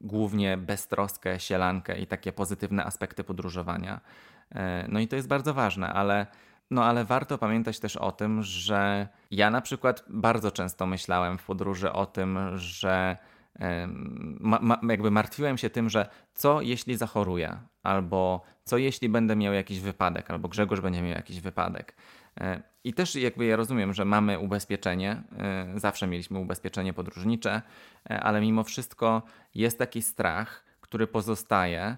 głównie 0.01 0.57
beztroskę, 0.57 1.41
sielankę 1.41 1.99
i 1.99 2.07
takie 2.07 2.33
pozytywne 2.33 2.85
aspekty 2.85 3.25
podróżowania. 3.25 4.01
No 4.89 5.01
i 5.01 5.09
to 5.09 5.17
jest 5.17 5.29
bardzo 5.29 5.55
ważne, 5.55 5.93
ale, 5.93 6.27
no 6.71 6.85
ale 6.85 7.05
warto 7.05 7.39
pamiętać 7.39 7.81
też 7.81 7.97
o 7.97 8.13
tym, 8.13 8.43
że 8.43 9.09
ja 9.31 9.51
na 9.51 9.61
przykład 9.61 10.05
bardzo 10.09 10.51
często 10.51 10.87
myślałem 10.87 11.39
w 11.39 11.45
podróży 11.45 11.93
o 11.93 12.07
tym, 12.07 12.39
że 12.55 13.17
ma, 14.41 14.59
ma, 14.63 14.81
jakby 14.89 15.11
martwiłem 15.11 15.59
się 15.59 15.71
tym, 15.71 15.91
że 15.91 16.09
co 16.35 16.61
jeśli 16.61 16.97
zachoruję, 16.97 17.59
albo 17.83 18.43
co 18.65 18.79
jeśli 18.79 19.09
będę 19.09 19.37
miał 19.37 19.53
jakiś 19.53 19.81
wypadek, 19.81 20.31
albo 20.31 20.49
Grzegorz 20.49 20.81
będzie 20.81 21.03
miał 21.03 21.17
jakiś 21.17 21.41
wypadek. 21.41 21.97
E, 22.41 22.63
I 22.85 22.95
też 22.95 23.15
jakby 23.15 23.45
ja 23.45 23.57
rozumiem, 23.57 23.95
że 23.95 24.05
mamy 24.05 24.39
ubezpieczenie, 24.39 25.23
e, 25.39 25.73
zawsze 25.77 26.07
mieliśmy 26.07 26.39
ubezpieczenie 26.39 26.93
podróżnicze, 26.93 27.63
e, 28.11 28.21
ale 28.21 28.41
mimo 28.41 28.65
wszystko 28.65 29.23
jest 29.55 29.79
taki 29.79 30.03
strach, 30.03 30.65
który 30.81 31.07
pozostaje, 31.07 31.97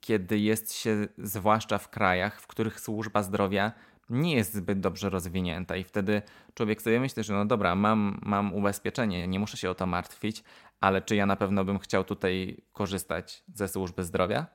kiedy 0.00 0.38
jest 0.38 0.74
się 0.74 1.08
zwłaszcza 1.18 1.78
w 1.78 1.90
krajach, 1.90 2.40
w 2.40 2.46
których 2.46 2.80
służba 2.80 3.22
zdrowia 3.22 3.72
nie 4.10 4.34
jest 4.34 4.54
zbyt 4.54 4.80
dobrze 4.80 5.10
rozwinięta 5.10 5.76
i 5.76 5.84
wtedy 5.84 6.22
człowiek 6.54 6.82
sobie 6.82 7.00
myśli, 7.00 7.24
że 7.24 7.34
no 7.34 7.44
dobra, 7.44 7.74
mam, 7.74 8.20
mam 8.22 8.54
ubezpieczenie, 8.54 9.28
nie 9.28 9.38
muszę 9.38 9.56
się 9.56 9.70
o 9.70 9.74
to 9.74 9.86
martwić, 9.86 10.44
ale 10.80 11.02
czy 11.02 11.16
ja 11.16 11.26
na 11.26 11.36
pewno 11.36 11.64
bym 11.64 11.78
chciał 11.78 12.04
tutaj 12.04 12.56
korzystać 12.72 13.44
ze 13.54 13.68
służby 13.68 14.04
zdrowia? 14.04 14.46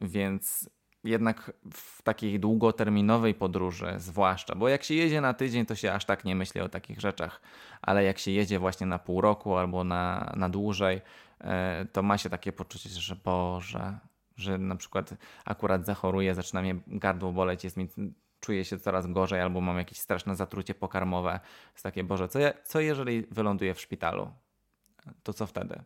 Więc 0.00 0.70
jednak 1.04 1.52
w 1.72 2.02
takiej 2.02 2.40
długoterminowej 2.40 3.34
podróży, 3.34 3.94
zwłaszcza, 3.96 4.54
bo 4.54 4.68
jak 4.68 4.82
się 4.82 4.94
jedzie 4.94 5.20
na 5.20 5.34
tydzień, 5.34 5.66
to 5.66 5.74
się 5.74 5.92
aż 5.92 6.04
tak 6.04 6.24
nie 6.24 6.36
myśli 6.36 6.60
o 6.60 6.68
takich 6.68 7.00
rzeczach, 7.00 7.40
ale 7.82 8.04
jak 8.04 8.18
się 8.18 8.30
jedzie 8.30 8.58
właśnie 8.58 8.86
na 8.86 8.98
pół 8.98 9.20
roku 9.20 9.56
albo 9.56 9.84
na, 9.84 10.32
na 10.36 10.48
dłużej, 10.48 10.96
e, 10.96 11.02
to 11.92 12.02
ma 12.02 12.18
się 12.18 12.30
takie 12.30 12.52
poczucie, 12.52 12.88
że 12.88 13.16
Boże, 13.16 13.98
że 14.36 14.58
na 14.58 14.76
przykład 14.76 15.14
akurat 15.44 15.86
zachoruję, 15.86 16.34
zaczyna 16.34 16.62
mnie 16.62 16.74
gardło 16.86 17.32
boleć, 17.32 17.64
jest 17.64 17.76
mi, 17.76 17.88
czuję 18.40 18.64
się 18.64 18.78
coraz 18.78 19.06
gorzej 19.06 19.40
albo 19.40 19.60
mam 19.60 19.78
jakieś 19.78 19.98
straszne 19.98 20.36
zatrucie 20.36 20.74
pokarmowe. 20.74 21.40
Jest 21.72 21.82
takie, 21.82 22.04
Boże, 22.04 22.28
co, 22.28 22.38
ja, 22.38 22.52
co 22.64 22.80
jeżeli 22.80 23.26
wyląduję 23.30 23.74
w 23.74 23.80
szpitalu? 23.80 24.30
To 25.22 25.32
co 25.32 25.46
wtedy? 25.46 25.82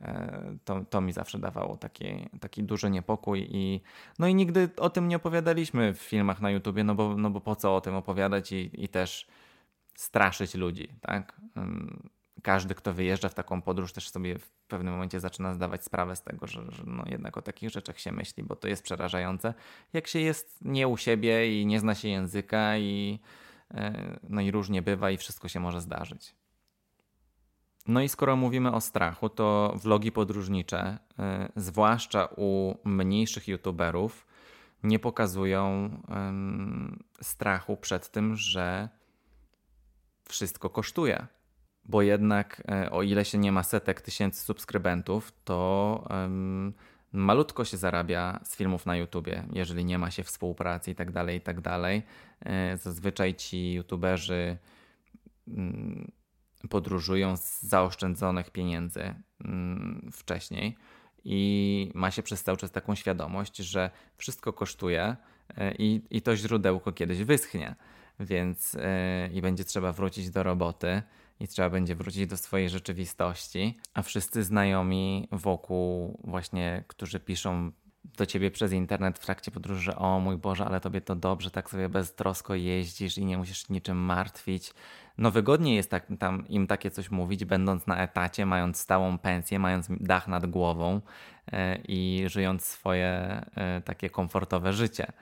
E, 0.00 0.56
to, 0.64 0.84
to 0.90 1.00
mi 1.00 1.12
zawsze 1.12 1.38
dawało 1.38 1.76
taki, 1.76 2.28
taki 2.40 2.62
duży 2.62 2.90
niepokój 2.90 3.46
i 3.50 3.80
no 4.18 4.26
i 4.26 4.34
nigdy 4.34 4.68
o 4.76 4.90
tym 4.90 5.08
nie 5.08 5.16
opowiadaliśmy 5.16 5.94
w 5.94 5.98
filmach 5.98 6.40
na 6.40 6.50
YouTubie, 6.50 6.84
no 6.84 6.94
bo, 6.94 7.16
no 7.16 7.30
bo 7.30 7.40
po 7.40 7.56
co 7.56 7.76
o 7.76 7.80
tym 7.80 7.94
opowiadać 7.94 8.52
i, 8.52 8.70
i 8.84 8.88
też 8.88 9.26
straszyć 9.94 10.54
ludzi, 10.54 10.88
tak? 11.00 11.40
Każdy, 12.42 12.74
kto 12.74 12.92
wyjeżdża 12.92 13.28
w 13.28 13.34
taką 13.34 13.62
podróż, 13.62 13.92
też 13.92 14.10
sobie 14.10 14.38
w 14.38 14.50
pewnym 14.50 14.94
momencie 14.94 15.20
zaczyna 15.20 15.54
zdawać 15.54 15.84
sprawę 15.84 16.16
z 16.16 16.22
tego, 16.22 16.46
że, 16.46 16.62
że 16.68 16.82
no 16.86 17.04
jednak 17.06 17.36
o 17.36 17.42
takich 17.42 17.70
rzeczach 17.70 17.98
się 17.98 18.12
myśli, 18.12 18.42
bo 18.42 18.56
to 18.56 18.68
jest 18.68 18.82
przerażające. 18.82 19.54
Jak 19.92 20.06
się 20.06 20.18
jest 20.18 20.58
nie 20.64 20.88
u 20.88 20.96
siebie 20.96 21.60
i 21.60 21.66
nie 21.66 21.80
zna 21.80 21.94
się 21.94 22.08
języka 22.08 22.78
i 22.78 23.18
e, 23.70 24.18
no 24.28 24.40
i 24.40 24.50
różnie 24.50 24.82
bywa 24.82 25.10
i 25.10 25.16
wszystko 25.16 25.48
się 25.48 25.60
może 25.60 25.80
zdarzyć. 25.80 26.34
No 27.88 28.00
i 28.00 28.08
skoro 28.08 28.36
mówimy 28.36 28.72
o 28.72 28.80
strachu, 28.80 29.28
to 29.28 29.74
vlogi 29.76 30.12
podróżnicze, 30.12 30.98
y, 31.10 31.52
zwłaszcza 31.56 32.28
u 32.36 32.74
mniejszych 32.84 33.48
youtuberów, 33.48 34.26
nie 34.82 34.98
pokazują 34.98 35.90
strachu 37.20 37.76
przed 37.76 38.10
tym, 38.10 38.36
że 38.36 38.88
wszystko 40.28 40.70
kosztuje. 40.70 41.26
Bo 41.88 42.02
jednak, 42.02 42.62
y, 42.86 42.90
o 42.90 43.02
ile 43.02 43.24
się 43.24 43.38
nie 43.38 43.52
ma 43.52 43.62
setek 43.62 44.00
tysięcy 44.00 44.44
subskrybentów, 44.44 45.32
to 45.44 46.08
malutko 47.12 47.64
się 47.64 47.76
zarabia 47.76 48.40
z 48.44 48.56
filmów 48.56 48.86
na 48.86 48.96
YouTubie, 48.96 49.44
jeżeli 49.52 49.84
nie 49.84 49.98
ma 49.98 50.10
się 50.10 50.22
współpracy 50.22 50.90
i 50.90 50.94
tak 50.94 51.10
dalej, 51.10 51.36
i 51.36 51.40
tak. 51.40 51.56
E, 52.40 52.76
zazwyczaj 52.76 53.34
ci 53.34 53.72
YouTuberzy 53.72 54.58
mm, 55.48 56.12
podróżują 56.70 57.36
z 57.36 57.62
zaoszczędzonych 57.62 58.50
pieniędzy 58.50 59.14
mm, 59.44 60.10
wcześniej. 60.12 60.76
I 61.24 61.90
ma 61.94 62.10
się 62.10 62.22
przez 62.22 62.42
cały 62.42 62.58
czas 62.58 62.70
taką 62.70 62.94
świadomość, 62.94 63.56
że 63.56 63.90
wszystko 64.16 64.52
kosztuje 64.52 65.16
e, 65.56 65.74
i, 65.74 66.02
i 66.10 66.22
to 66.22 66.36
źródełko 66.36 66.92
kiedyś 66.92 67.22
wyschnie, 67.22 67.74
więc 68.20 68.72
yy, 68.72 68.80
i 69.32 69.42
będzie 69.42 69.64
trzeba 69.64 69.92
wrócić 69.92 70.30
do 70.30 70.42
roboty 70.42 71.02
i 71.40 71.48
trzeba 71.48 71.70
będzie 71.70 71.94
wrócić 71.94 72.26
do 72.26 72.36
swojej 72.36 72.68
rzeczywistości, 72.68 73.78
a 73.94 74.02
wszyscy 74.02 74.44
znajomi 74.44 75.28
wokół 75.32 76.20
właśnie, 76.24 76.84
którzy 76.88 77.20
piszą 77.20 77.72
do 78.16 78.26
ciebie 78.26 78.50
przez 78.50 78.72
internet 78.72 79.18
w 79.18 79.24
trakcie 79.24 79.50
podróży, 79.50 79.80
że 79.80 79.96
o 79.96 80.20
mój 80.20 80.36
Boże, 80.36 80.64
ale 80.64 80.80
tobie 80.80 81.00
to 81.00 81.16
dobrze, 81.16 81.50
tak 81.50 81.70
sobie 81.70 81.88
beztrosko 81.88 82.54
jeździsz 82.54 83.18
i 83.18 83.24
nie 83.24 83.38
musisz 83.38 83.68
niczym 83.68 83.96
martwić. 83.96 84.74
No 85.18 85.30
wygodniej 85.30 85.76
jest 85.76 85.90
tak, 85.90 86.06
tam 86.18 86.48
im 86.48 86.66
takie 86.66 86.90
coś 86.90 87.10
mówić, 87.10 87.44
będąc 87.44 87.86
na 87.86 88.02
etacie, 88.02 88.46
mając 88.46 88.80
stałą 88.80 89.18
pensję, 89.18 89.58
mając 89.58 89.88
dach 89.90 90.28
nad 90.28 90.46
głową 90.46 91.00
e, 91.52 91.78
i 91.88 92.24
żyjąc 92.26 92.64
swoje 92.64 93.08
e, 93.54 93.82
takie 93.84 94.10
komfortowe 94.10 94.72
życie. 94.72 95.12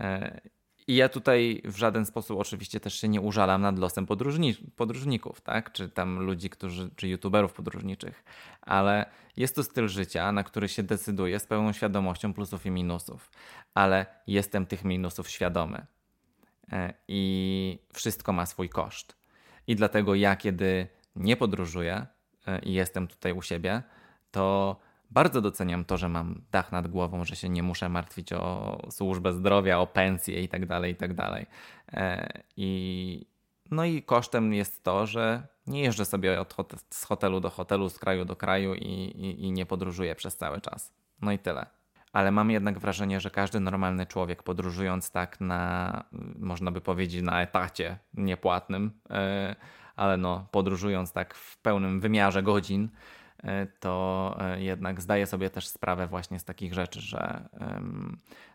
E, 0.00 0.40
i 0.86 0.96
ja 0.96 1.08
tutaj 1.08 1.62
w 1.64 1.76
żaden 1.76 2.06
sposób 2.06 2.40
oczywiście 2.40 2.80
też 2.80 3.00
się 3.00 3.08
nie 3.08 3.20
użalam 3.20 3.62
nad 3.62 3.78
losem 3.78 4.06
podróżni 4.06 4.54
podróżników, 4.76 5.40
tak? 5.40 5.72
Czy 5.72 5.88
tam 5.88 6.18
ludzi, 6.18 6.50
którzy, 6.50 6.90
czy 6.96 7.08
youtuberów 7.08 7.52
podróżniczych, 7.52 8.24
ale 8.60 9.06
jest 9.36 9.56
to 9.56 9.64
styl 9.64 9.88
życia, 9.88 10.32
na 10.32 10.44
który 10.44 10.68
się 10.68 10.82
decyduję 10.82 11.40
z 11.40 11.46
pełną 11.46 11.72
świadomością 11.72 12.34
plusów 12.34 12.66
i 12.66 12.70
minusów, 12.70 13.30
ale 13.74 14.06
jestem 14.26 14.66
tych 14.66 14.84
minusów 14.84 15.30
świadomy. 15.30 15.86
E, 16.72 16.94
I 17.08 17.78
wszystko 17.92 18.32
ma 18.32 18.46
swój 18.46 18.68
koszt. 18.68 19.16
I 19.66 19.76
dlatego 19.76 20.14
ja, 20.14 20.36
kiedy 20.36 20.88
nie 21.16 21.36
podróżuję 21.36 22.06
e, 22.46 22.58
i 22.58 22.72
jestem 22.72 23.08
tutaj 23.08 23.32
u 23.32 23.42
siebie, 23.42 23.82
to 24.30 24.76
bardzo 25.12 25.40
doceniam 25.40 25.84
to, 25.84 25.96
że 25.96 26.08
mam 26.08 26.42
dach 26.50 26.72
nad 26.72 26.88
głową, 26.88 27.24
że 27.24 27.36
się 27.36 27.48
nie 27.48 27.62
muszę 27.62 27.88
martwić 27.88 28.32
o 28.32 28.78
służbę 28.90 29.32
zdrowia, 29.32 29.78
o 29.78 29.86
pensję 29.86 30.42
i 30.42 30.48
tak 30.48 30.66
dalej, 30.66 30.92
i 30.92 30.96
tak. 30.96 31.10
E, 31.92 32.42
I, 32.56 33.26
no 33.70 33.84
i 33.84 34.02
kosztem 34.02 34.54
jest 34.54 34.84
to, 34.84 35.06
że 35.06 35.46
nie 35.66 35.82
jeżdżę 35.82 36.04
sobie 36.04 36.40
od 36.40 36.54
hot 36.54 36.74
z 36.90 37.04
hotelu 37.04 37.40
do 37.40 37.50
hotelu, 37.50 37.88
z 37.88 37.98
kraju 37.98 38.24
do 38.24 38.36
kraju 38.36 38.74
i, 38.74 38.86
i, 38.86 39.44
i 39.44 39.52
nie 39.52 39.66
podróżuję 39.66 40.14
przez 40.14 40.36
cały 40.36 40.60
czas. 40.60 40.92
No 41.22 41.32
i 41.32 41.38
tyle. 41.38 41.66
Ale 42.12 42.30
mam 42.30 42.50
jednak 42.50 42.78
wrażenie, 42.78 43.20
że 43.20 43.30
każdy 43.30 43.60
normalny 43.60 44.06
człowiek 44.06 44.42
podróżując 44.42 45.10
tak 45.10 45.40
na, 45.40 46.04
można 46.38 46.70
by 46.70 46.80
powiedzieć, 46.80 47.22
na 47.22 47.42
etacie 47.42 47.98
niepłatnym, 48.14 49.00
e, 49.10 49.56
ale 49.96 50.16
no, 50.16 50.46
podróżując 50.50 51.12
tak 51.12 51.34
w 51.34 51.58
pełnym 51.58 52.00
wymiarze 52.00 52.42
godzin, 52.42 52.88
to 53.80 54.36
e, 54.40 54.62
jednak 54.62 55.00
zdaję 55.00 55.26
sobie 55.26 55.50
też 55.50 55.68
sprawę 55.68 56.06
właśnie 56.06 56.38
z 56.38 56.44
takich 56.44 56.74
rzeczy, 56.74 57.00
że, 57.00 57.48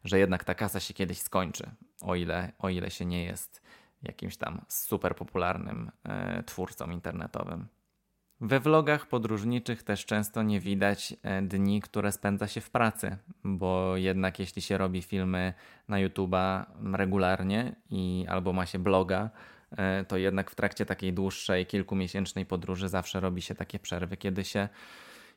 że 0.04 0.20
jednak 0.20 0.44
ta 0.44 0.56
kasa 0.56 0.80
się 0.80 0.94
kiedyś 0.94 1.22
skończy, 1.22 1.70
o 2.02 2.16
ile, 2.16 2.52
o 2.60 2.70
ile 2.70 2.92
się 2.92 3.06
nie 3.06 3.24
jest 3.24 3.62
jakimś 4.04 4.38
tam 4.38 4.62
super 4.68 5.16
popularnym 5.16 5.92
e, 6.04 6.44
twórcą 6.44 6.90
internetowym. 6.90 7.68
We 8.42 8.60
vlogach 8.60 9.08
podróżniczych 9.08 9.84
też 9.84 10.06
często 10.06 10.44
nie 10.44 10.60
widać 10.60 11.16
dni, 11.42 11.82
które 11.82 12.12
spędza 12.12 12.48
się 12.48 12.62
w 12.62 12.70
pracy, 12.70 13.18
bo 13.44 13.98
jednak 13.98 14.40
jeśli 14.40 14.62
się 14.62 14.78
robi 14.78 15.02
filmy 15.02 15.54
na 15.88 15.98
YouTube'a 15.98 16.66
regularnie 16.94 17.76
i 17.90 18.26
albo 18.30 18.54
ma 18.54 18.66
się 18.66 18.80
bloga, 18.80 19.30
E, 19.30 19.57
to 20.08 20.18
jednak 20.18 20.52
w 20.52 20.56
trakcie 20.56 20.86
takiej 20.86 21.14
dłuższej, 21.14 21.66
kilkumiesięcznej 21.66 22.46
podróży 22.46 22.90
zawsze 22.90 23.20
robi 23.20 23.42
się 23.42 23.56
takie 23.56 23.80
przerwy, 23.80 24.18
kiedy 24.18 24.44
się 24.44 24.70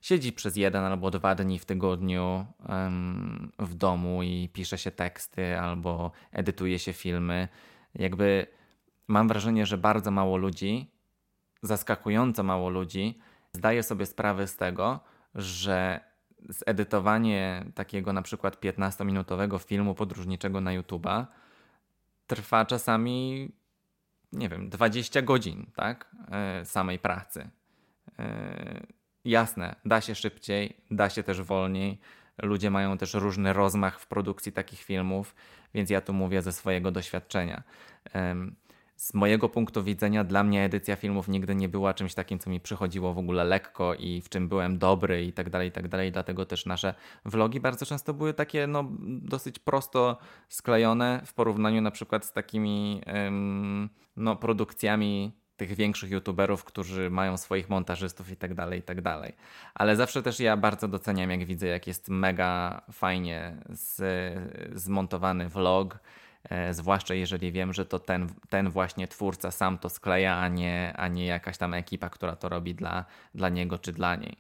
siedzi 0.01 0.33
przez 0.33 0.57
jeden 0.57 0.85
albo 0.85 1.11
dwa 1.11 1.35
dni 1.35 1.59
w 1.59 1.65
tygodniu 1.65 2.47
w 3.59 3.75
domu 3.75 4.23
i 4.23 4.49
pisze 4.53 4.79
się 4.79 4.91
teksty 4.91 5.59
albo 5.59 6.13
edytuje 6.33 6.79
się 6.79 6.93
filmy. 6.93 7.49
Jakby 7.95 8.47
mam 9.09 9.29
wrażenie, 9.29 9.67
że 9.67 9.79
bardzo 9.79 10.11
mało 10.11 10.37
ludzi, 10.37 10.91
zaskakująco 11.63 12.43
mało 12.43 12.71
ludzi, 12.71 13.19
zdaje 13.53 13.83
sobie 13.83 14.07
sprawę 14.07 14.47
z 14.47 14.57
tego, 14.57 15.01
że 15.35 16.01
zedytowanie 16.49 17.65
takiego 17.75 18.13
na 18.13 18.23
przykład 18.23 18.61
15-minutowego 18.61 19.59
filmu 19.59 19.95
podróżniczego 19.95 20.61
na 20.61 20.71
YouTube'a 20.71 21.27
trwa 22.27 22.65
czasami 22.65 23.49
nie 24.33 24.49
wiem, 24.49 24.69
20 24.69 25.23
godzin, 25.23 25.67
tak? 25.77 26.11
E, 26.31 26.65
samej 26.65 26.99
pracy. 26.99 27.51
E, 28.19 28.87
jasne, 29.25 29.77
da 29.85 30.01
się 30.01 30.15
szybciej, 30.15 30.77
da 30.91 31.11
się 31.11 31.23
też 31.23 31.43
wolniej. 31.43 32.01
Ludzie 32.43 32.71
mają 32.71 32.99
też 32.99 33.15
różny 33.15 33.53
rozmach 33.53 34.01
w 34.01 34.07
produkcji 34.07 34.53
takich 34.53 34.81
filmów, 34.81 35.35
więc 35.75 35.91
ja 35.91 36.01
tu 36.01 36.13
mówię 36.13 36.43
ze 36.43 36.53
swojego 36.53 36.91
doświadczenia 36.91 37.63
z 39.01 39.15
mojego 39.15 39.49
punktu 39.49 39.85
widzenia 39.85 40.25
dla 40.25 40.45
mnie 40.45 40.65
edycja 40.65 40.97
filmów 40.97 41.29
nigdy 41.29 41.55
nie 41.55 41.69
była 41.69 41.95
czymś 41.95 42.15
takim, 42.15 42.39
co 42.39 42.51
mi 42.51 42.61
przychodziło 42.61 43.15
w 43.15 43.19
ogóle 43.19 43.45
lekko 43.45 43.95
i 43.95 44.21
w 44.21 44.29
czym 44.29 44.49
byłem 44.49 44.79
dobry 44.79 45.25
i 45.25 45.33
tak 45.33 45.51
dalej, 45.51 45.69
i 45.69 45.73
tak 45.73 45.89
dalej. 45.89 46.13
Dlatego 46.13 46.47
też 46.47 46.67
nasze 46.67 46.95
vlogi 47.25 47.61
bardzo 47.61 47.87
często 47.87 48.15
były 48.15 48.35
takie 48.35 48.67
no, 48.67 48.85
dosyć 49.23 49.59
prosto 49.59 50.19
sklejone 50.49 51.23
w 51.27 51.35
porównaniu 51.35 51.81
na 51.81 51.91
przykład 51.91 52.25
z 52.25 52.33
takimi 52.33 53.01
ym, 53.27 53.91
no, 54.17 54.37
produkcjami 54.37 55.33
tych 55.57 55.75
większych 55.75 56.11
youtuberów, 56.11 56.65
którzy 56.65 57.11
mają 57.11 57.37
swoich 57.37 57.69
montażystów 57.69 58.31
i 58.31 58.37
tak 58.37 58.55
dalej, 58.55 58.81
i 58.81 58.83
tak 58.83 59.01
dalej. 59.01 59.33
Ale 59.75 59.97
zawsze 59.97 60.23
też 60.23 60.41
ja 60.41 60.57
bardzo 60.57 60.89
doceniam, 60.89 61.31
jak 61.31 61.45
widzę, 61.45 61.67
jak 61.67 61.87
jest 61.87 62.09
mega 62.09 62.83
fajnie 62.93 63.57
z, 63.69 64.03
zmontowany 64.75 65.49
vlog, 65.49 65.99
zwłaszcza 66.71 67.15
jeżeli 67.15 67.53
wiem, 67.53 67.73
że 67.73 67.87
to 67.87 67.99
ten, 67.99 68.29
ten 68.49 68.71
właśnie 68.71 69.09
twórca 69.09 69.51
sam 69.51 69.79
to 69.79 69.89
skleja, 69.89 70.37
a 70.37 70.49
nie, 70.49 70.93
a 70.97 71.09
nie 71.09 71.27
jakaś 71.27 71.59
tam 71.59 71.75
ekipa, 71.75 72.11
która 72.11 72.37
to 72.37 72.49
robi 72.49 72.75
dla, 72.75 73.05
dla 73.35 73.49
niego 73.49 73.79
czy 73.79 73.93
dla 73.93 74.17
niej. 74.17 74.37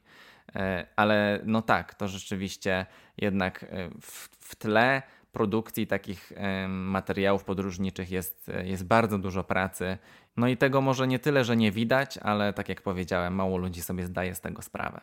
E, 0.56 0.86
ale 0.96 1.40
no 1.44 1.62
tak, 1.62 1.94
to 1.94 2.08
rzeczywiście 2.08 2.86
jednak 3.16 3.62
e, 3.62 3.90
w, 4.00 4.28
w 4.40 4.56
tle 4.56 5.02
produkcji 5.32 5.86
takich 5.86 6.32
materiałów 6.68 7.44
podróżniczych 7.44 8.10
jest, 8.10 8.50
jest 8.64 8.84
bardzo 8.84 9.18
dużo 9.18 9.44
pracy. 9.44 9.98
No 10.36 10.48
i 10.48 10.56
tego 10.56 10.80
może 10.80 11.06
nie 11.06 11.18
tyle, 11.18 11.44
że 11.44 11.56
nie 11.56 11.72
widać, 11.72 12.18
ale 12.18 12.52
tak 12.52 12.68
jak 12.68 12.82
powiedziałem, 12.82 13.34
mało 13.34 13.56
ludzi 13.56 13.82
sobie 13.82 14.06
zdaje 14.06 14.34
z 14.34 14.40
tego 14.40 14.62
sprawę. 14.62 15.00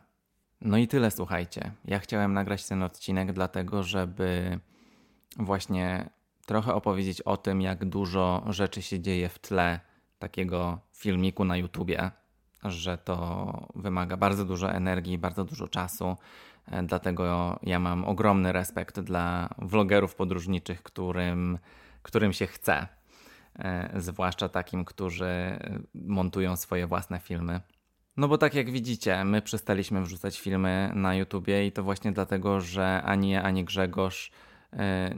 No 0.62 0.78
i 0.78 0.88
tyle, 0.88 1.12
słuchajcie. 1.12 1.72
Ja 1.86 2.00
chciałem 2.00 2.34
nagrać 2.34 2.68
ten 2.68 2.84
odcinek, 2.84 3.34
dlatego 3.34 3.84
żeby 3.84 4.60
właśnie 5.38 6.10
trochę 6.48 6.74
opowiedzieć 6.74 7.22
o 7.22 7.38
tym, 7.38 7.62
jak 7.62 7.86
dużo 7.86 8.44
rzeczy 8.50 8.82
się 8.82 9.00
dzieje 9.00 9.30
w 9.30 9.40
tle 9.40 9.80
takiego 10.20 10.80
filmiku 10.94 11.46
na 11.46 11.58
YouTubie, 11.58 12.12
że 12.64 12.98
to 12.98 13.68
wymaga 13.76 14.18
bardzo 14.18 14.46
dużo 14.46 14.72
energii, 14.72 15.18
bardzo 15.18 15.46
dużo 15.46 15.68
czasu. 15.68 16.16
E, 16.72 16.84
dlatego 16.84 17.60
ja 17.64 17.80
mam 17.80 18.06
ogromny 18.06 18.52
respekt 18.52 19.00
dla 19.00 19.50
vlogerów 19.58 20.16
podróżniczych, 20.16 20.84
którym, 20.84 21.60
którym 22.02 22.34
się 22.34 22.48
chce. 22.48 22.88
E, 23.60 23.90
zwłaszcza 24.02 24.50
takim, 24.50 24.86
którzy 24.86 25.60
montują 25.94 26.56
swoje 26.56 26.88
własne 26.88 27.20
filmy. 27.20 27.62
No 28.18 28.28
bo 28.28 28.38
tak 28.38 28.54
jak 28.54 28.72
widzicie, 28.72 29.26
my 29.26 29.42
przestaliśmy 29.42 30.02
wrzucać 30.02 30.40
filmy 30.40 30.92
na 30.96 31.16
YouTubie 31.16 31.68
i 31.68 31.72
to 31.72 31.84
właśnie 31.84 32.12
dlatego, 32.12 32.62
że 32.62 33.02
ani 33.06 33.30
ja, 33.30 33.44
ani 33.44 33.64
Grzegorz 33.64 34.32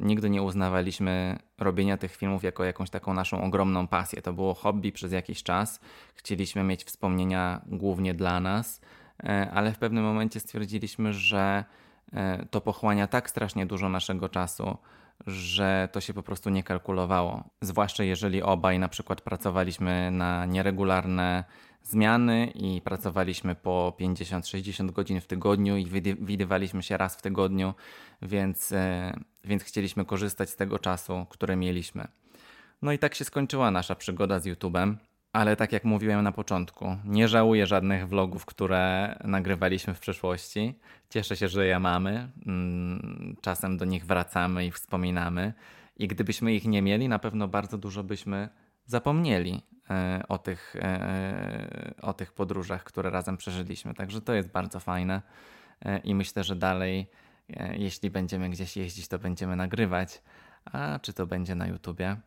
nigdy 0.01 0.29
nie 0.29 0.41
uznawaliśmy 0.41 1.39
robienia 1.57 1.97
tych 1.97 2.15
filmów 2.15 2.43
jako 2.43 2.63
jakąś 2.63 2.89
taką 2.89 3.13
naszą 3.13 3.41
ogromną 3.41 3.87
pasję. 3.87 4.21
To 4.21 4.33
było 4.33 4.53
hobby 4.53 4.91
przez 4.91 5.11
jakiś 5.11 5.43
czas. 5.43 5.79
Chcieliśmy 6.15 6.63
mieć 6.63 6.83
wspomnienia 6.83 7.61
głównie 7.65 8.13
dla 8.13 8.39
nas, 8.39 8.81
e, 9.23 9.51
ale 9.53 9.71
w 9.71 9.77
pewnym 9.77 10.03
momencie 10.03 10.39
stwierdziliśmy, 10.39 11.13
że 11.13 11.63
e, 12.13 12.45
to 12.45 12.61
pochłania 12.61 13.07
tak 13.07 13.29
strasznie 13.29 13.65
dużo 13.65 13.89
naszego 13.89 14.29
czasu, 14.29 14.77
że 15.27 15.89
to 15.91 16.01
się 16.01 16.13
po 16.13 16.23
prostu 16.23 16.49
nie 16.49 16.63
kalkulowało. 16.63 17.43
Zwłaszcza 17.61 18.03
jeżeli 18.03 18.41
obaj 18.41 18.79
na 18.79 18.89
przykład 18.89 19.21
pracowaliśmy 19.21 20.11
na 20.11 20.45
nieregularne 20.45 21.43
zmiany 21.83 22.51
i 22.55 22.81
pracowaliśmy 22.81 23.55
po 23.55 23.95
50-60 23.99 24.91
godzin 24.91 25.21
w 25.21 25.27
tygodniu 25.27 25.77
i 25.77 25.85
widywaliśmy 26.21 26.83
się 26.83 26.97
raz 26.97 27.15
w 27.15 27.21
tygodniu, 27.21 27.73
więc, 28.21 28.71
e, 28.71 29.13
więc 29.43 29.63
chcieliśmy 29.63 30.05
korzystać 30.05 30.49
z 30.49 30.55
tego 30.55 30.79
czasu, 30.79 31.25
który 31.29 31.55
mieliśmy. 31.55 32.07
No 32.81 32.91
i 32.91 32.99
tak 32.99 33.15
się 33.15 33.25
skończyła 33.25 33.71
nasza 33.71 33.95
przygoda 33.95 34.39
z 34.39 34.45
YouTube'em. 34.45 34.95
Ale 35.33 35.55
tak 35.55 35.71
jak 35.71 35.83
mówiłem 35.83 36.23
na 36.23 36.31
początku, 36.31 36.97
nie 37.05 37.27
żałuję 37.27 37.67
żadnych 37.67 38.07
vlogów, 38.07 38.45
które 38.45 39.15
nagrywaliśmy 39.23 39.93
w 39.93 39.99
przeszłości. 39.99 40.79
Cieszę 41.09 41.37
się, 41.37 41.47
że 41.47 41.65
je 41.65 41.79
mamy. 41.79 42.31
Mm, 42.45 43.35
czasem 43.41 43.77
do 43.77 43.85
nich 43.85 44.05
wracamy 44.05 44.65
i 44.65 44.71
wspominamy. 44.71 45.53
I 45.97 46.07
gdybyśmy 46.07 46.53
ich 46.53 46.65
nie 46.65 46.81
mieli, 46.81 47.09
na 47.09 47.19
pewno 47.19 47.47
bardzo 47.47 47.77
dużo 47.77 48.03
byśmy 48.03 48.49
zapomnieli 48.85 49.61
e, 49.89 50.23
o 50.27 50.37
tych, 50.37 50.75
e, 50.75 51.93
o 52.01 52.13
tych 52.13 52.33
podróżach, 52.33 52.83
które 52.83 53.09
razem 53.09 53.37
przeżyliśmy. 53.37 53.93
Także 53.93 54.21
to 54.21 54.33
jest 54.33 54.51
bardzo 54.51 54.79
fajne 54.79 55.21
e, 55.81 55.97
i 55.97 56.15
myślę, 56.15 56.43
że 56.43 56.55
dalej, 56.55 57.09
jeśli 57.73 58.09
będziemy 58.09 58.49
gdzieś 58.49 58.77
jeździć, 58.77 59.07
to 59.07 59.19
będziemy 59.19 59.55
nagrywać. 59.55 60.21
A 60.65 60.99
czy 61.01 61.13
to 61.13 61.27
będzie 61.27 61.55
na 61.55 61.67
YouTubie, 61.67 62.17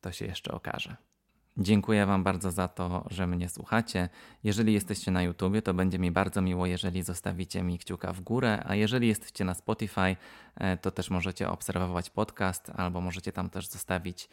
to 0.00 0.12
się 0.12 0.26
jeszcze 0.26 0.52
okaże. 0.52 0.96
Dziękuję 1.56 2.06
Wam 2.06 2.24
bardzo 2.24 2.50
za 2.50 2.68
to, 2.68 3.06
że 3.10 3.26
mnie 3.26 3.48
słuchacie. 3.48 4.08
Jeżeli 4.44 4.72
jesteście 4.72 5.10
na 5.10 5.22
YouTubie, 5.22 5.62
to 5.62 5.74
będzie 5.74 5.98
mi 5.98 6.10
bardzo 6.10 6.42
miło, 6.42 6.66
jeżeli 6.66 7.02
zostawicie 7.02 7.62
mi 7.62 7.78
kciuka 7.78 8.12
w 8.12 8.20
górę, 8.20 8.62
a 8.66 8.74
jeżeli 8.74 9.08
jesteście 9.08 9.44
na 9.44 9.54
Spotify, 9.54 10.16
e, 10.56 10.76
to 10.76 10.90
też 10.90 11.10
możecie 11.10 11.50
obserwować 11.50 12.10
podcast 12.10 12.70
albo 12.76 13.00
możecie 13.00 13.32
tam 13.32 13.50
też 13.50 13.68
zostawić 13.68 14.28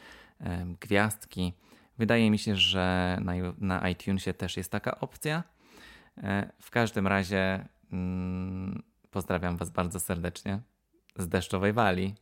gwiazdki. 0.81 1.53
Wydaje 1.97 2.31
mi 2.31 2.39
się, 2.39 2.55
że 2.55 3.17
na, 3.21 3.33
na 3.57 3.89
iTunesie 3.89 4.33
też 4.33 4.57
jest 4.57 4.71
taka 4.71 4.99
opcja. 4.99 5.43
E, 6.17 6.51
w 6.61 6.71
każdym 6.71 7.07
razie 7.07 7.65
mm, 7.91 8.83
pozdrawiam 9.11 9.57
Was 9.57 9.69
bardzo 9.69 9.99
serdecznie 9.99 10.59
z 11.15 11.27
deszczowej 11.27 11.73
wali. 11.73 12.15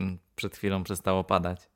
Mm, 0.00 0.18
przed 0.36 0.56
chwilą 0.56 0.84
przestało 0.84 1.24
padać. 1.24 1.70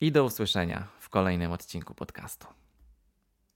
I 0.00 0.12
do 0.12 0.24
usłyszenia 0.24 0.88
w 1.06 1.08
kolejnym 1.08 1.52
odcinku 1.52 1.94
podcastu. 1.94 2.46